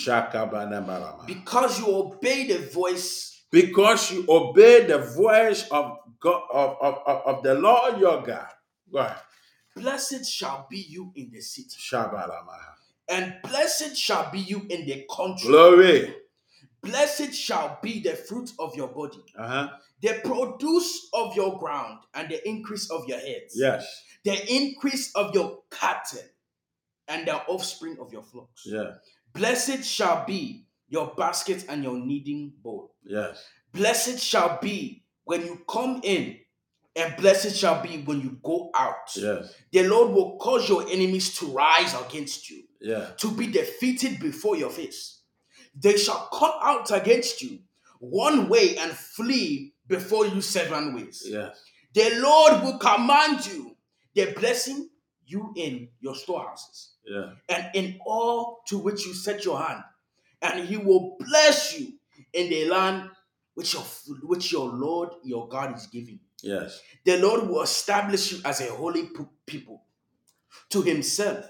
[1.27, 7.21] because you obey the voice because you obey the voice of God of, of, of,
[7.37, 8.47] of the Lord your God.
[8.91, 9.17] Go ahead.
[9.75, 12.73] Blessed shall be you in the city Shabalamaha.
[13.09, 16.15] and blessed shall be you in the country Glory.
[16.81, 19.69] blessed shall be the fruit of your body Uh-huh.
[20.01, 23.85] the produce of your ground and the increase of your heads Yes.
[24.23, 26.19] the increase of your cattle
[27.07, 28.91] and the offspring of your flocks Yeah.
[29.33, 33.43] blessed shall be your basket and your kneading bowl Yes.
[33.73, 36.37] Blessed shall be when you come in,
[36.95, 39.09] and blessed shall be when you go out.
[39.15, 39.53] Yes.
[39.71, 43.11] The Lord will cause your enemies to rise against you, Yeah.
[43.17, 45.21] to be defeated before your face.
[45.75, 47.59] They shall come out against you
[47.99, 51.23] one way and flee before you seven ways.
[51.25, 51.57] Yes.
[51.93, 53.75] The Lord will command you
[54.13, 54.89] the blessing
[55.25, 57.31] you in your storehouses Yeah.
[57.49, 59.83] and in all to which you set your hand,
[60.41, 61.93] and he will bless you
[62.33, 63.09] in the land
[63.55, 63.83] which your
[64.23, 66.19] which your Lord your God is giving.
[66.43, 66.81] Yes.
[67.05, 69.09] The Lord will establish you as a holy
[69.45, 69.81] people
[70.69, 71.45] to himself,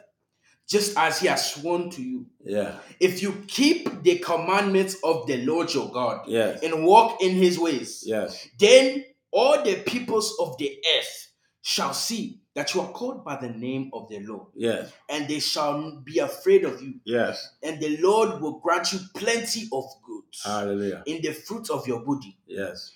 [0.68, 2.26] just as he has sworn to you.
[2.44, 2.76] Yeah.
[3.00, 6.62] If you keep the commandments of the Lord your God Yes.
[6.64, 8.48] and walk in his ways, Yes.
[8.60, 11.28] then all the peoples of the earth
[11.62, 14.92] shall see that you are called by the name of the Lord, Yes.
[15.10, 16.96] and they shall be afraid of you.
[17.04, 17.50] Yes.
[17.64, 21.02] and the Lord will grant you plenty of goods Hallelujah.
[21.08, 22.92] in the fruit of your body, Yes.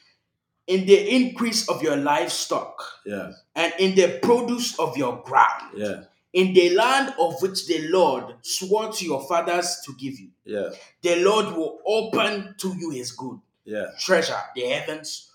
[0.68, 3.34] In the increase of your livestock, Yes.
[3.56, 6.06] and in the produce of your ground, Yes.
[6.34, 10.30] in the land of which the Lord swore to your fathers to give you.
[10.46, 10.76] Yes.
[11.02, 14.04] The Lord will open to you his good Yes.
[14.04, 15.32] treasure, the heavens,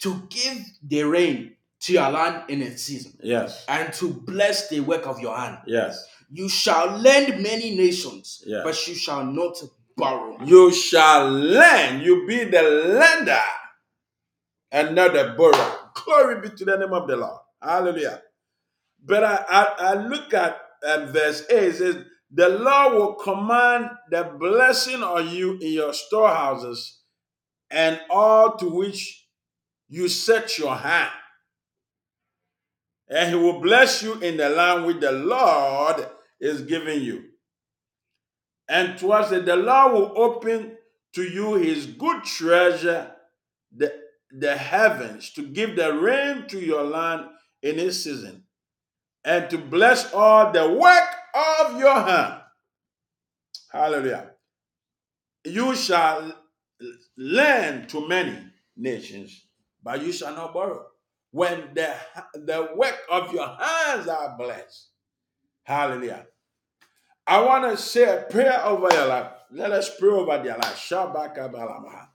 [0.00, 3.64] to give the rain to your land in its season, Yes.
[3.68, 5.58] and to bless the work of your hand.
[5.66, 6.06] Yes.
[6.30, 8.60] You shall lend many nations, Yeah.
[8.64, 9.56] but you shall not
[9.96, 10.38] borrow.
[10.44, 12.02] You shall lend.
[12.02, 13.42] You be the lender
[14.70, 15.36] and not.
[15.36, 17.40] Glory be to the name of the Lord.
[17.62, 18.22] Hallelujah.
[19.04, 21.56] But I, I, I look at um, verse 8.
[21.56, 21.96] It says,
[22.30, 27.00] The Lord will command the blessing on you in your storehouses
[27.70, 29.26] and all to which
[29.88, 31.10] you set your hand.
[33.08, 36.08] And he will bless you in the land which the Lord
[36.40, 37.24] is giving you.
[38.68, 40.76] And towards it, the Lord will open
[41.14, 43.12] to you his good treasure,
[43.74, 43.92] the,
[44.30, 47.26] the heavens, to give the rain to your land
[47.62, 48.44] in its season,
[49.24, 52.40] and to bless all the work of your hand.
[53.70, 54.30] Hallelujah.
[55.44, 56.32] You shall
[57.16, 58.38] lend to many
[58.76, 59.46] nations,
[59.82, 60.86] but you shall not borrow.
[61.30, 61.94] When the,
[62.34, 64.88] the work of your hands are blessed.
[65.64, 66.26] Hallelujah.
[67.26, 69.32] I want to say a prayer over your life.
[69.50, 70.76] Let us pray over their life.
[70.76, 72.06] Shabakabalamaha.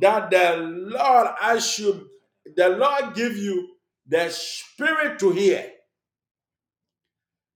[0.00, 2.06] That the Lord, I should,
[2.56, 3.68] the Lord give you
[4.06, 5.70] the spirit to hear.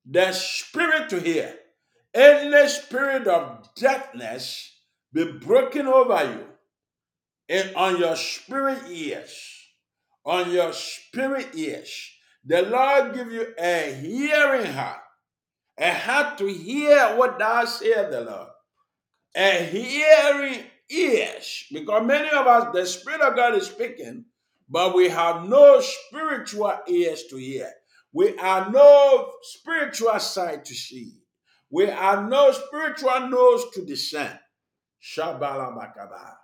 [0.09, 1.55] The spirit to hear.
[2.13, 4.73] Any spirit of deafness
[5.13, 6.45] be broken over you
[7.49, 9.37] and on your spirit ears.
[10.25, 12.11] On your spirit ears.
[12.45, 15.01] The Lord give you a hearing heart,
[15.79, 18.49] a heart to hear what thou saith the Lord,
[19.35, 20.61] a hearing
[20.91, 21.65] ears.
[21.73, 24.25] Because many of us, the Spirit of God is speaking,
[24.69, 27.71] but we have no spiritual ears to hear.
[28.13, 31.15] We are no spiritual sight to see.
[31.71, 34.39] We are no spiritual nose to discern.
[35.03, 36.35] Shabala Makaba.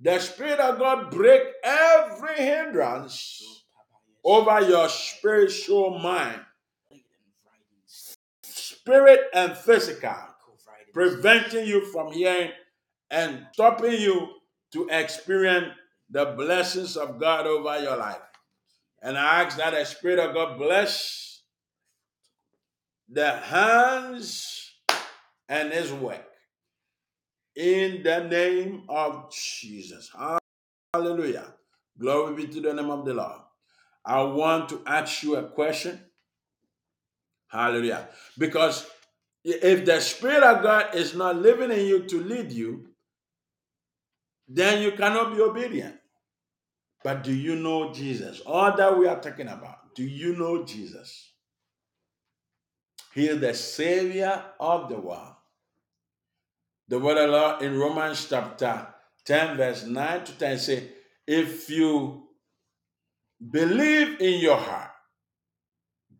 [0.00, 3.64] The Spirit of God break every hindrance
[4.24, 6.40] over your spiritual mind,
[8.42, 10.16] spirit and physical,
[10.92, 12.50] preventing you from hearing
[13.10, 14.28] and stopping you
[14.72, 15.68] to experience
[16.10, 18.20] the blessings of God over your life.
[19.02, 21.42] And I ask that the Spirit of God bless
[23.08, 24.72] the hands
[25.48, 26.26] and his work
[27.54, 30.10] in the name of Jesus.
[30.92, 31.54] Hallelujah.
[31.98, 33.40] Glory be to the name of the Lord.
[34.04, 36.00] I want to ask you a question.
[37.48, 38.08] Hallelujah.
[38.36, 38.86] Because
[39.44, 42.88] if the Spirit of God is not living in you to lead you,
[44.48, 45.96] then you cannot be obedient.
[47.02, 48.40] But do you know Jesus?
[48.40, 51.32] All that we are talking about, do you know Jesus?
[53.14, 55.34] He is the Savior of the world.
[56.88, 58.86] The word of Lord in Romans chapter
[59.24, 60.88] 10, verse 9 to 10 say,
[61.26, 62.28] If you
[63.50, 64.90] believe in your heart,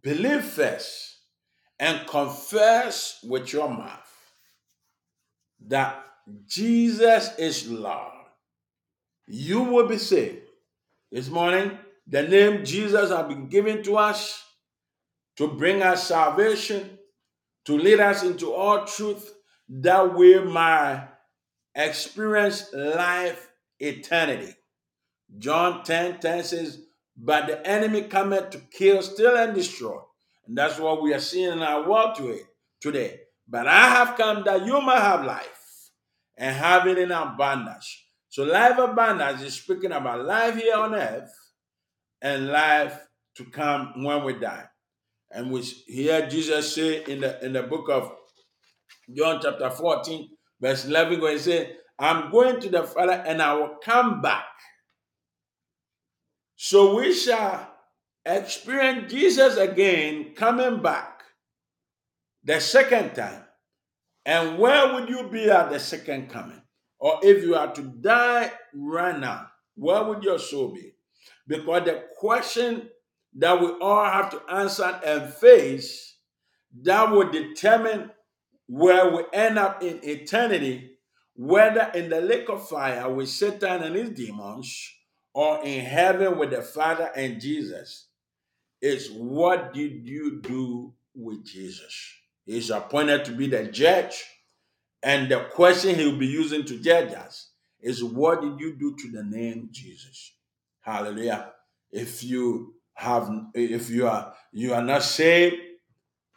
[0.03, 1.19] believe first,
[1.79, 4.33] and confess with your mouth
[5.67, 6.05] that
[6.47, 8.16] Jesus is Lord,
[9.27, 10.43] you will be saved.
[11.11, 14.43] This morning, the name Jesus has been given to us
[15.37, 16.99] to bring us salvation,
[17.65, 19.35] to lead us into all truth,
[19.69, 21.09] that we might
[21.75, 24.55] experience life eternity.
[25.39, 26.83] John 10 10 says,
[27.17, 29.99] But the enemy cometh to kill, steal, and destroy.
[30.47, 32.19] And that's what we are seeing in our world
[32.81, 33.21] today.
[33.49, 35.91] But I have come that you might have life
[36.37, 38.05] and have it in abundance.
[38.37, 41.33] So, life abundance is speaking about life here on earth
[42.21, 43.01] and life
[43.37, 44.67] to come when we die.
[45.31, 48.13] And we hear Jesus say in the in the book of
[49.17, 50.29] John chapter 14,
[50.61, 54.45] verse 11, where he said, I'm going to the Father and I will come back.
[56.57, 57.73] So we shall
[58.27, 61.23] experience Jesus again coming back
[62.45, 63.45] the second time.
[64.27, 66.61] And where would you be at the second coming?
[67.07, 69.47] Or if you are to die right now,
[69.77, 70.91] where would your soul be?
[71.47, 72.89] Because the question
[73.37, 76.17] that we all have to answer and face
[76.83, 78.11] that will determine
[78.67, 80.97] where we end up in eternity,
[81.37, 84.93] whether in the lake of fire with Satan and his demons,
[85.33, 88.09] or in heaven with the Father and Jesus,
[88.83, 92.15] is what did you do with Jesus?
[92.47, 94.25] He's appointed to be the judge,
[95.07, 99.13] and the question he'll be using to judge us is what did you do to
[99.13, 100.33] the name Jesus?
[100.81, 101.53] Hallelujah.
[101.93, 105.57] If you have if you are you are not saved,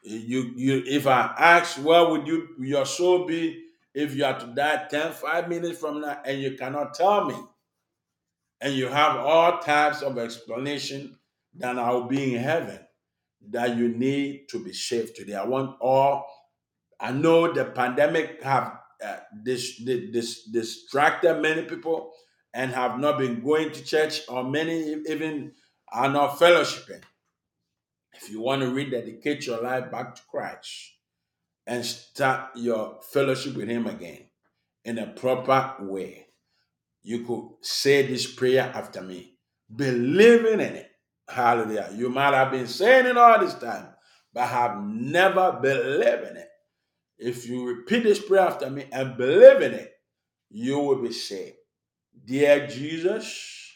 [0.04, 3.66] you you if I ask where would you your soul be
[3.96, 7.36] if you are to die 10, 5 minutes from now and you cannot tell me,
[8.62, 11.18] and you have all types of explanation,
[11.56, 12.80] then I'll be in heaven.
[13.50, 15.34] That you need to be saved today.
[15.34, 16.39] I want all.
[17.00, 22.12] I know the pandemic have uh, dis, dis, distracted many people
[22.54, 25.54] and have not been going to church, or many even
[25.92, 27.02] are not fellowshipping.
[28.14, 30.94] If you want to rededicate your life back to Christ
[31.66, 34.26] and start your fellowship with Him again
[34.84, 36.28] in a proper way,
[37.02, 39.36] you could say this prayer after me,
[39.74, 40.92] believing in it.
[41.30, 41.90] Hallelujah.
[41.96, 43.88] You might have been saying it all this time,
[44.34, 46.49] but have never believed in it.
[47.20, 49.94] If you repeat this prayer after me and believe in it,
[50.50, 51.58] you will be saved.
[52.26, 53.74] Dear Jesus,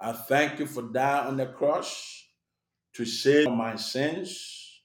[0.00, 2.24] I thank you for dying on the cross
[2.94, 4.82] to save my sins.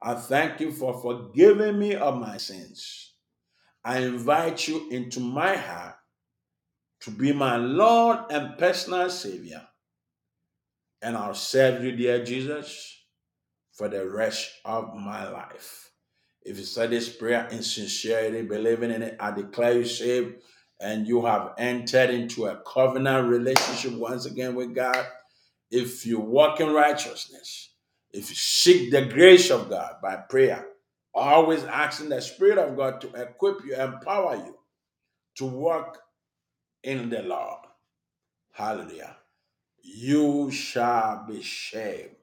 [0.00, 3.14] I thank you for forgiving me of my sins.
[3.84, 5.96] I invite you into my heart
[7.00, 9.66] to be my Lord and personal Savior.
[11.02, 12.96] And I'll serve you, dear Jesus,
[13.72, 15.91] for the rest of my life.
[16.44, 20.36] If you say this prayer in sincerity, believing in it, I declare you saved
[20.80, 25.06] and you have entered into a covenant relationship once again with God.
[25.70, 27.70] If you walk in righteousness,
[28.12, 30.66] if you seek the grace of God by prayer,
[31.14, 34.58] always asking the Spirit of God to equip you, empower you
[35.36, 35.98] to walk
[36.82, 37.60] in the Lord.
[38.52, 39.16] Hallelujah.
[39.82, 42.16] You shall be saved.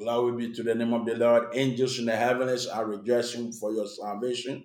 [0.00, 1.48] Glory be to the name of the Lord.
[1.52, 4.64] Angels in the heavens are rejoicing for your salvation.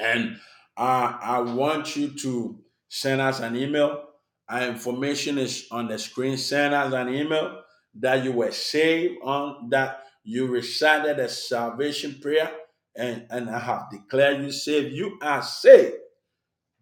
[0.00, 0.36] And
[0.76, 2.56] uh, I want you to
[2.88, 4.04] send us an email.
[4.48, 6.36] Our information is on the screen.
[6.36, 7.62] Send us an email
[7.96, 12.52] that you were saved on, that you recited a salvation prayer,
[12.94, 14.92] and, and I have declared you saved.
[14.94, 15.96] You are saved.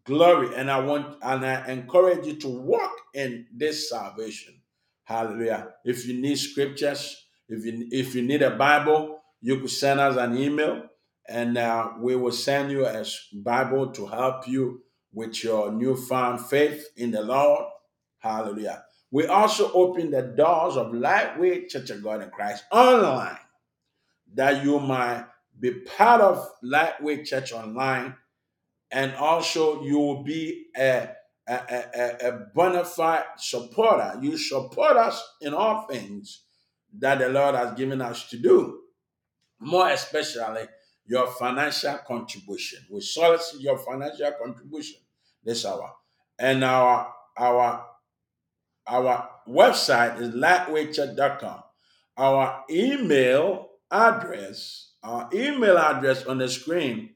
[0.05, 0.55] Glory.
[0.55, 4.61] And I want and I encourage you to walk in this salvation.
[5.05, 5.69] Hallelujah.
[5.87, 10.17] If you need scriptures, if you if you need a Bible, you could send us
[10.17, 10.83] an email
[11.29, 14.83] and uh, we will send you a Bible to help you
[15.13, 17.65] with your newfound faith in the Lord.
[18.19, 18.85] Hallelujah.
[19.11, 23.39] We also open the doors of Lightway Church of God in Christ online
[24.35, 25.27] that you might
[25.59, 28.15] be part of Lightway Church Online
[28.91, 31.09] and also you will be a,
[31.49, 31.53] a,
[31.95, 34.19] a, a bona fide supporter.
[34.21, 36.45] You support us in all things
[36.99, 38.81] that the Lord has given us to do,
[39.61, 40.67] more especially
[41.07, 42.81] your financial contribution.
[42.91, 45.01] We solicit your financial contribution
[45.43, 45.93] this hour.
[46.39, 47.87] And our our
[48.87, 51.63] our website is lightwaychurch.com.
[52.17, 57.15] Our email address, our email address on the screen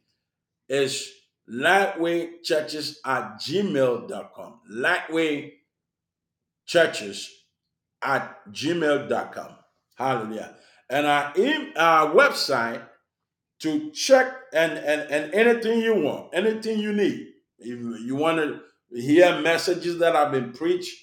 [0.69, 1.11] is
[1.51, 4.61] lightwaychurches at gmail.com.
[4.71, 5.53] Lightway
[6.67, 7.31] churches
[8.03, 9.57] at gmail.com.
[9.95, 10.57] Hallelujah.
[10.91, 12.83] And our, e- our website
[13.61, 17.29] to check and, and, and anything you want, anything you need.
[17.59, 18.61] If you want to
[19.01, 20.95] hear messages that have been preached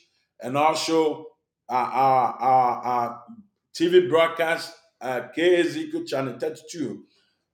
[0.41, 1.27] and also
[1.69, 3.23] our, our, our, our
[3.73, 7.03] TV broadcast, uh, KZQ Channel 32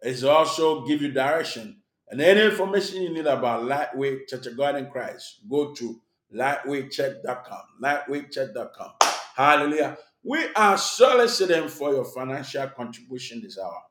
[0.01, 1.81] is also give you direction.
[2.09, 6.01] And any information you need about Lightway Church of God in Christ, go to
[6.35, 7.61] lightwaychurch.com.
[7.81, 8.91] Lightwaychurch.com.
[9.35, 9.97] Hallelujah.
[10.27, 13.83] We are soliciting for your financial contribution this hour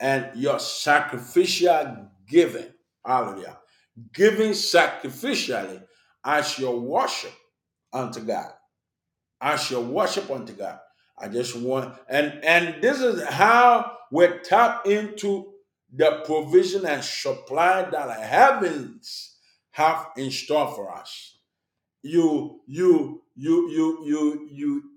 [0.00, 2.72] and your sacrificial giving.
[3.06, 3.58] Hallelujah.
[4.12, 5.84] Giving sacrificially
[6.24, 7.32] as your worship
[7.92, 8.50] unto God.
[9.40, 10.80] As your worship unto God.
[11.16, 15.52] I just want and and this is how we tap into
[15.94, 19.36] the provision and supply that the heavens
[19.70, 21.38] have in store for us.
[22.02, 24.93] You you you you you you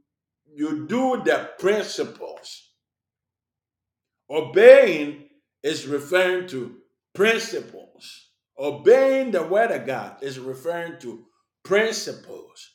[0.57, 2.71] you do the principles.
[4.27, 5.29] Obeying
[5.61, 6.77] is referring to
[7.13, 8.31] principles.
[8.57, 11.25] Obeying the word of God is referring to
[11.63, 12.71] principles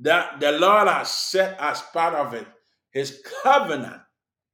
[0.00, 2.46] that the Lord has set as part of it,
[2.92, 4.00] his covenant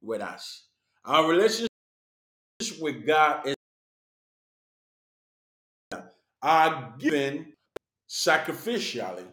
[0.01, 0.65] with us.
[1.05, 1.69] Our relationship
[2.79, 3.55] with God is
[6.41, 7.53] are given
[8.09, 9.27] sacrificially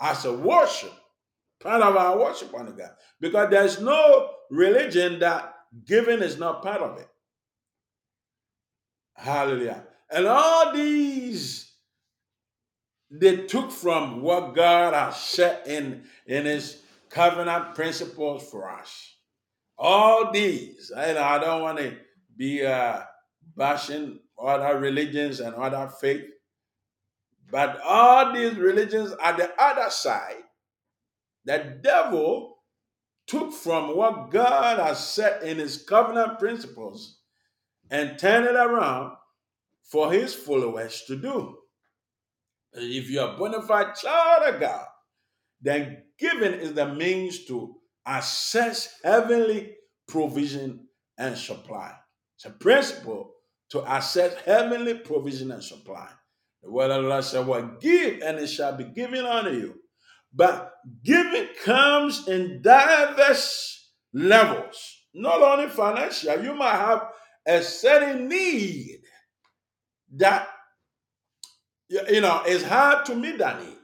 [0.00, 0.92] as a worship,
[1.60, 2.90] part of our worship unto God.
[3.20, 5.54] Because there's no religion that
[5.86, 7.08] giving is not part of it.
[9.14, 9.84] Hallelujah.
[10.10, 11.70] And all these
[13.10, 19.16] they took from what God has set in, in his covenant principles for us.
[19.76, 21.96] All these, I, I don't want to
[22.36, 23.00] be uh,
[23.56, 26.24] bashing other religions and other faith,
[27.50, 30.44] but all these religions at the other side,
[31.44, 32.58] the devil
[33.26, 37.20] took from what God has set in his covenant principles
[37.90, 39.16] and turned it around
[39.84, 41.56] for his followers to do.
[42.72, 44.86] If you're a bona fide child of God,
[45.60, 47.76] then giving is the means to
[48.06, 49.74] access heavenly
[50.08, 50.86] provision
[51.18, 51.92] and supply.
[52.36, 53.32] It's a principle
[53.70, 56.08] to access heavenly provision and supply.
[56.62, 59.79] The word of the Lord said, Well, give and it shall be given unto you.
[60.32, 60.72] But
[61.04, 66.42] giving comes in diverse levels, not only financial.
[66.42, 67.08] You might have
[67.46, 69.00] a certain need
[70.16, 70.48] that
[71.88, 73.76] you know it's hard to meet that need.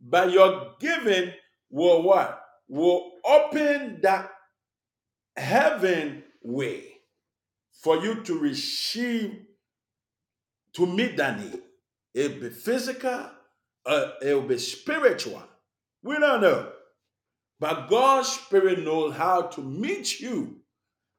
[0.00, 1.32] But your giving
[1.70, 2.40] will what?
[2.68, 4.30] Will open that
[5.36, 6.84] heaven way
[7.82, 9.40] for you to receive
[10.74, 11.62] to meet that need.
[12.12, 13.30] It'll be physical,
[13.86, 15.42] uh, it'll be spiritual.
[16.04, 16.70] We don't know.
[17.58, 20.58] But God's Spirit knows how to meet you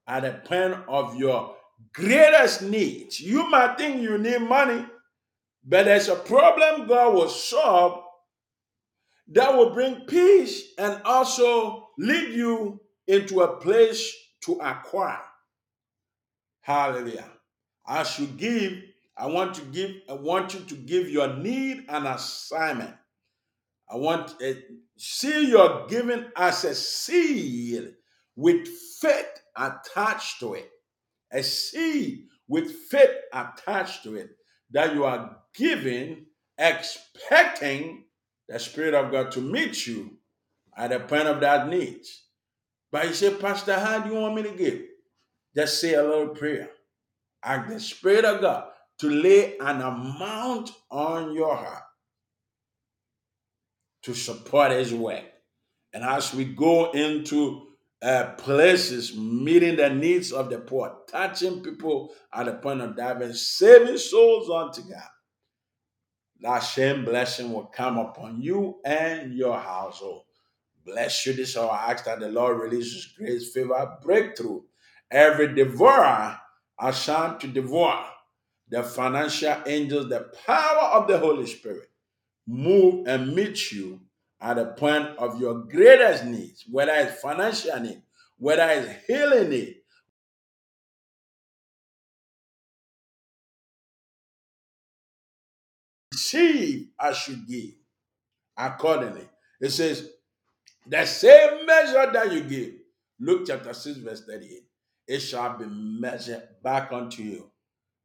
[0.07, 1.55] at the point of your
[1.93, 3.19] greatest needs.
[3.19, 4.86] You might think you need money,
[5.65, 8.03] but there's a problem God will solve
[9.33, 15.19] that will bring peace and also lead you into a place to acquire.
[16.61, 17.25] Hallelujah.
[17.88, 18.83] As you give
[19.17, 19.91] I want to give.
[20.09, 22.93] I want you to give your need an assignment.
[23.89, 24.53] I want uh,
[24.97, 27.93] see your giving as a seed
[28.36, 28.67] with
[28.99, 30.69] faith attached to it.
[31.31, 34.29] A seed with faith attached to it
[34.71, 36.25] that you are giving,
[36.57, 38.05] expecting
[38.47, 40.17] the Spirit of God to meet you
[40.77, 42.01] at the point of that need.
[42.91, 44.81] But you say, Pastor, how do you want me to give?
[45.55, 46.69] Just say a little prayer.
[47.43, 48.65] Ask the Spirit of God
[48.99, 51.83] to lay an amount on your heart
[54.06, 55.24] to support His work.
[55.93, 57.68] And as we go into
[58.01, 63.34] uh, places, meeting the needs of the poor, touching people at the point of diving,
[63.34, 65.10] saving souls unto God,
[66.41, 70.24] that same blessing will come upon you and your household.
[70.86, 71.72] Bless you this hour.
[71.72, 74.62] I ask that the Lord releases grace, favor, breakthrough.
[75.10, 76.38] Every devourer
[76.80, 78.06] assigned to devour
[78.70, 81.88] the financial angels, the power of the Holy Spirit,
[82.48, 84.02] move and meet you
[84.41, 88.02] at the point of your greatest needs, whether it's financial need,
[88.38, 89.76] whether it's healing need.
[96.12, 97.74] Receive as you give
[98.58, 99.28] accordingly.
[99.60, 100.10] It says,
[100.88, 102.74] the same measure that you give,
[103.20, 104.64] Luke chapter 6, verse 38,
[105.08, 107.50] it shall be measured back unto you.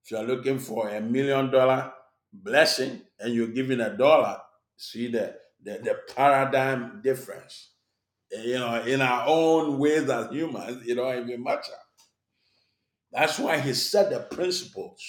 [0.05, 1.93] If you're looking for a million dollar
[2.33, 4.39] blessing and you're giving a dollar,
[4.77, 7.71] see the, the, the paradigm difference.
[8.31, 11.73] You know, in our own ways as humans, it don't even matter.
[13.13, 15.03] That's why he set the principles.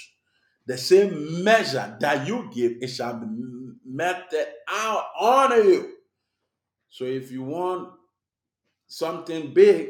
[0.65, 3.27] The same measure that you give, it shall be
[3.85, 5.93] meted out on you.
[6.89, 7.89] So if you want
[8.87, 9.89] something big,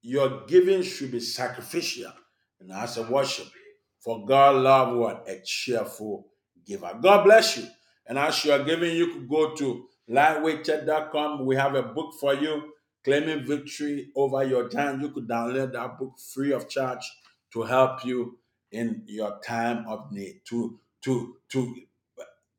[0.00, 2.12] your giving should be sacrificial
[2.60, 3.46] and as a worship.
[4.00, 5.28] For God love what?
[5.28, 6.31] A cheerful
[6.66, 6.98] giver.
[7.00, 7.66] God bless you.
[8.06, 11.46] And as you are giving, you could go to lightwaychurch.com.
[11.46, 12.72] We have a book for you,
[13.04, 15.00] Claiming Victory Over Your Time.
[15.00, 17.04] You could download that book free of charge
[17.52, 18.38] to help you
[18.70, 20.40] in your time of need.
[20.48, 21.74] To to to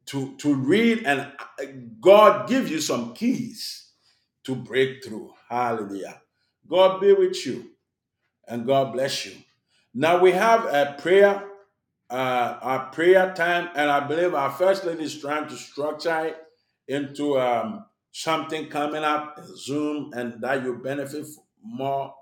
[0.08, 1.66] to to read and uh,
[2.01, 3.91] God give you some keys
[4.43, 5.34] to break through.
[5.49, 6.22] Hallelujah.
[6.68, 7.72] God be with you
[8.47, 9.34] and God bless you.
[9.93, 11.43] Now we have a prayer,
[12.14, 16.38] uh, a prayer time, and I believe our first lady is trying to structure it
[16.88, 21.26] into um, something coming up, Zoom, and that you benefit
[21.64, 22.14] more.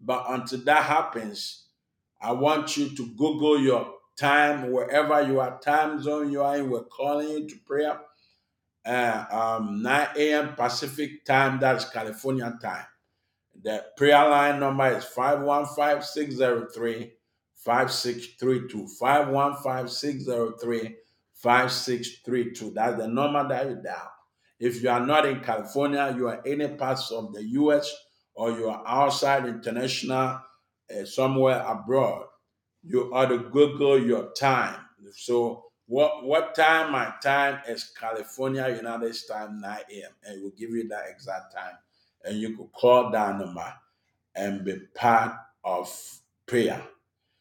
[0.00, 1.68] But until that happens,
[2.20, 6.68] I want you to Google your time wherever you are, time zone you are in.
[6.68, 7.98] We're calling you to prayer.
[8.84, 10.54] Uh, um, 9 a.m.
[10.56, 12.84] Pacific time, that's California time.
[13.62, 17.12] The prayer line number is 515 603
[17.68, 18.88] 5632.
[18.98, 20.96] 515 603
[21.34, 22.72] 5632.
[22.74, 24.10] That's the number that you dial.
[24.58, 27.94] If you are not in California, you are any parts of the US
[28.34, 30.40] or you are outside international,
[30.90, 32.24] uh, somewhere abroad,
[32.82, 34.80] you ought to Google your time.
[35.14, 36.92] So, what what time?
[36.92, 40.10] My time is California, United States time, 9 a.m.
[40.24, 41.76] And it will give you that exact time.
[42.24, 43.74] And you could call that number
[44.34, 45.94] and be part of
[46.46, 46.82] prayer.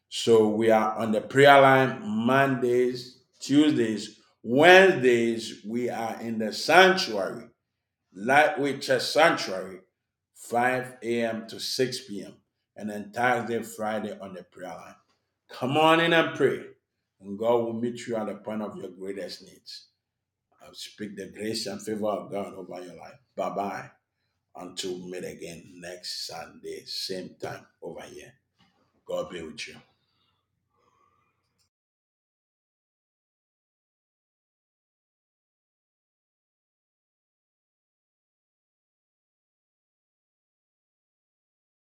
[0.09, 5.61] So we are on the prayer line Mondays, Tuesdays, Wednesdays.
[5.65, 7.49] We are in the sanctuary,
[8.15, 9.79] Lightway Church Sanctuary,
[10.35, 11.47] 5 a.m.
[11.47, 12.35] to 6 p.m.
[12.75, 14.95] And then Thursday, Friday on the prayer line.
[15.49, 16.61] Come on in and pray,
[17.21, 19.87] and God will meet you at the point of your greatest needs.
[20.61, 23.19] I speak the grace and favor of God over your life.
[23.35, 23.91] Bye bye.
[24.55, 28.33] Until we meet again next Sunday, same time over here.
[29.05, 29.75] God be with you.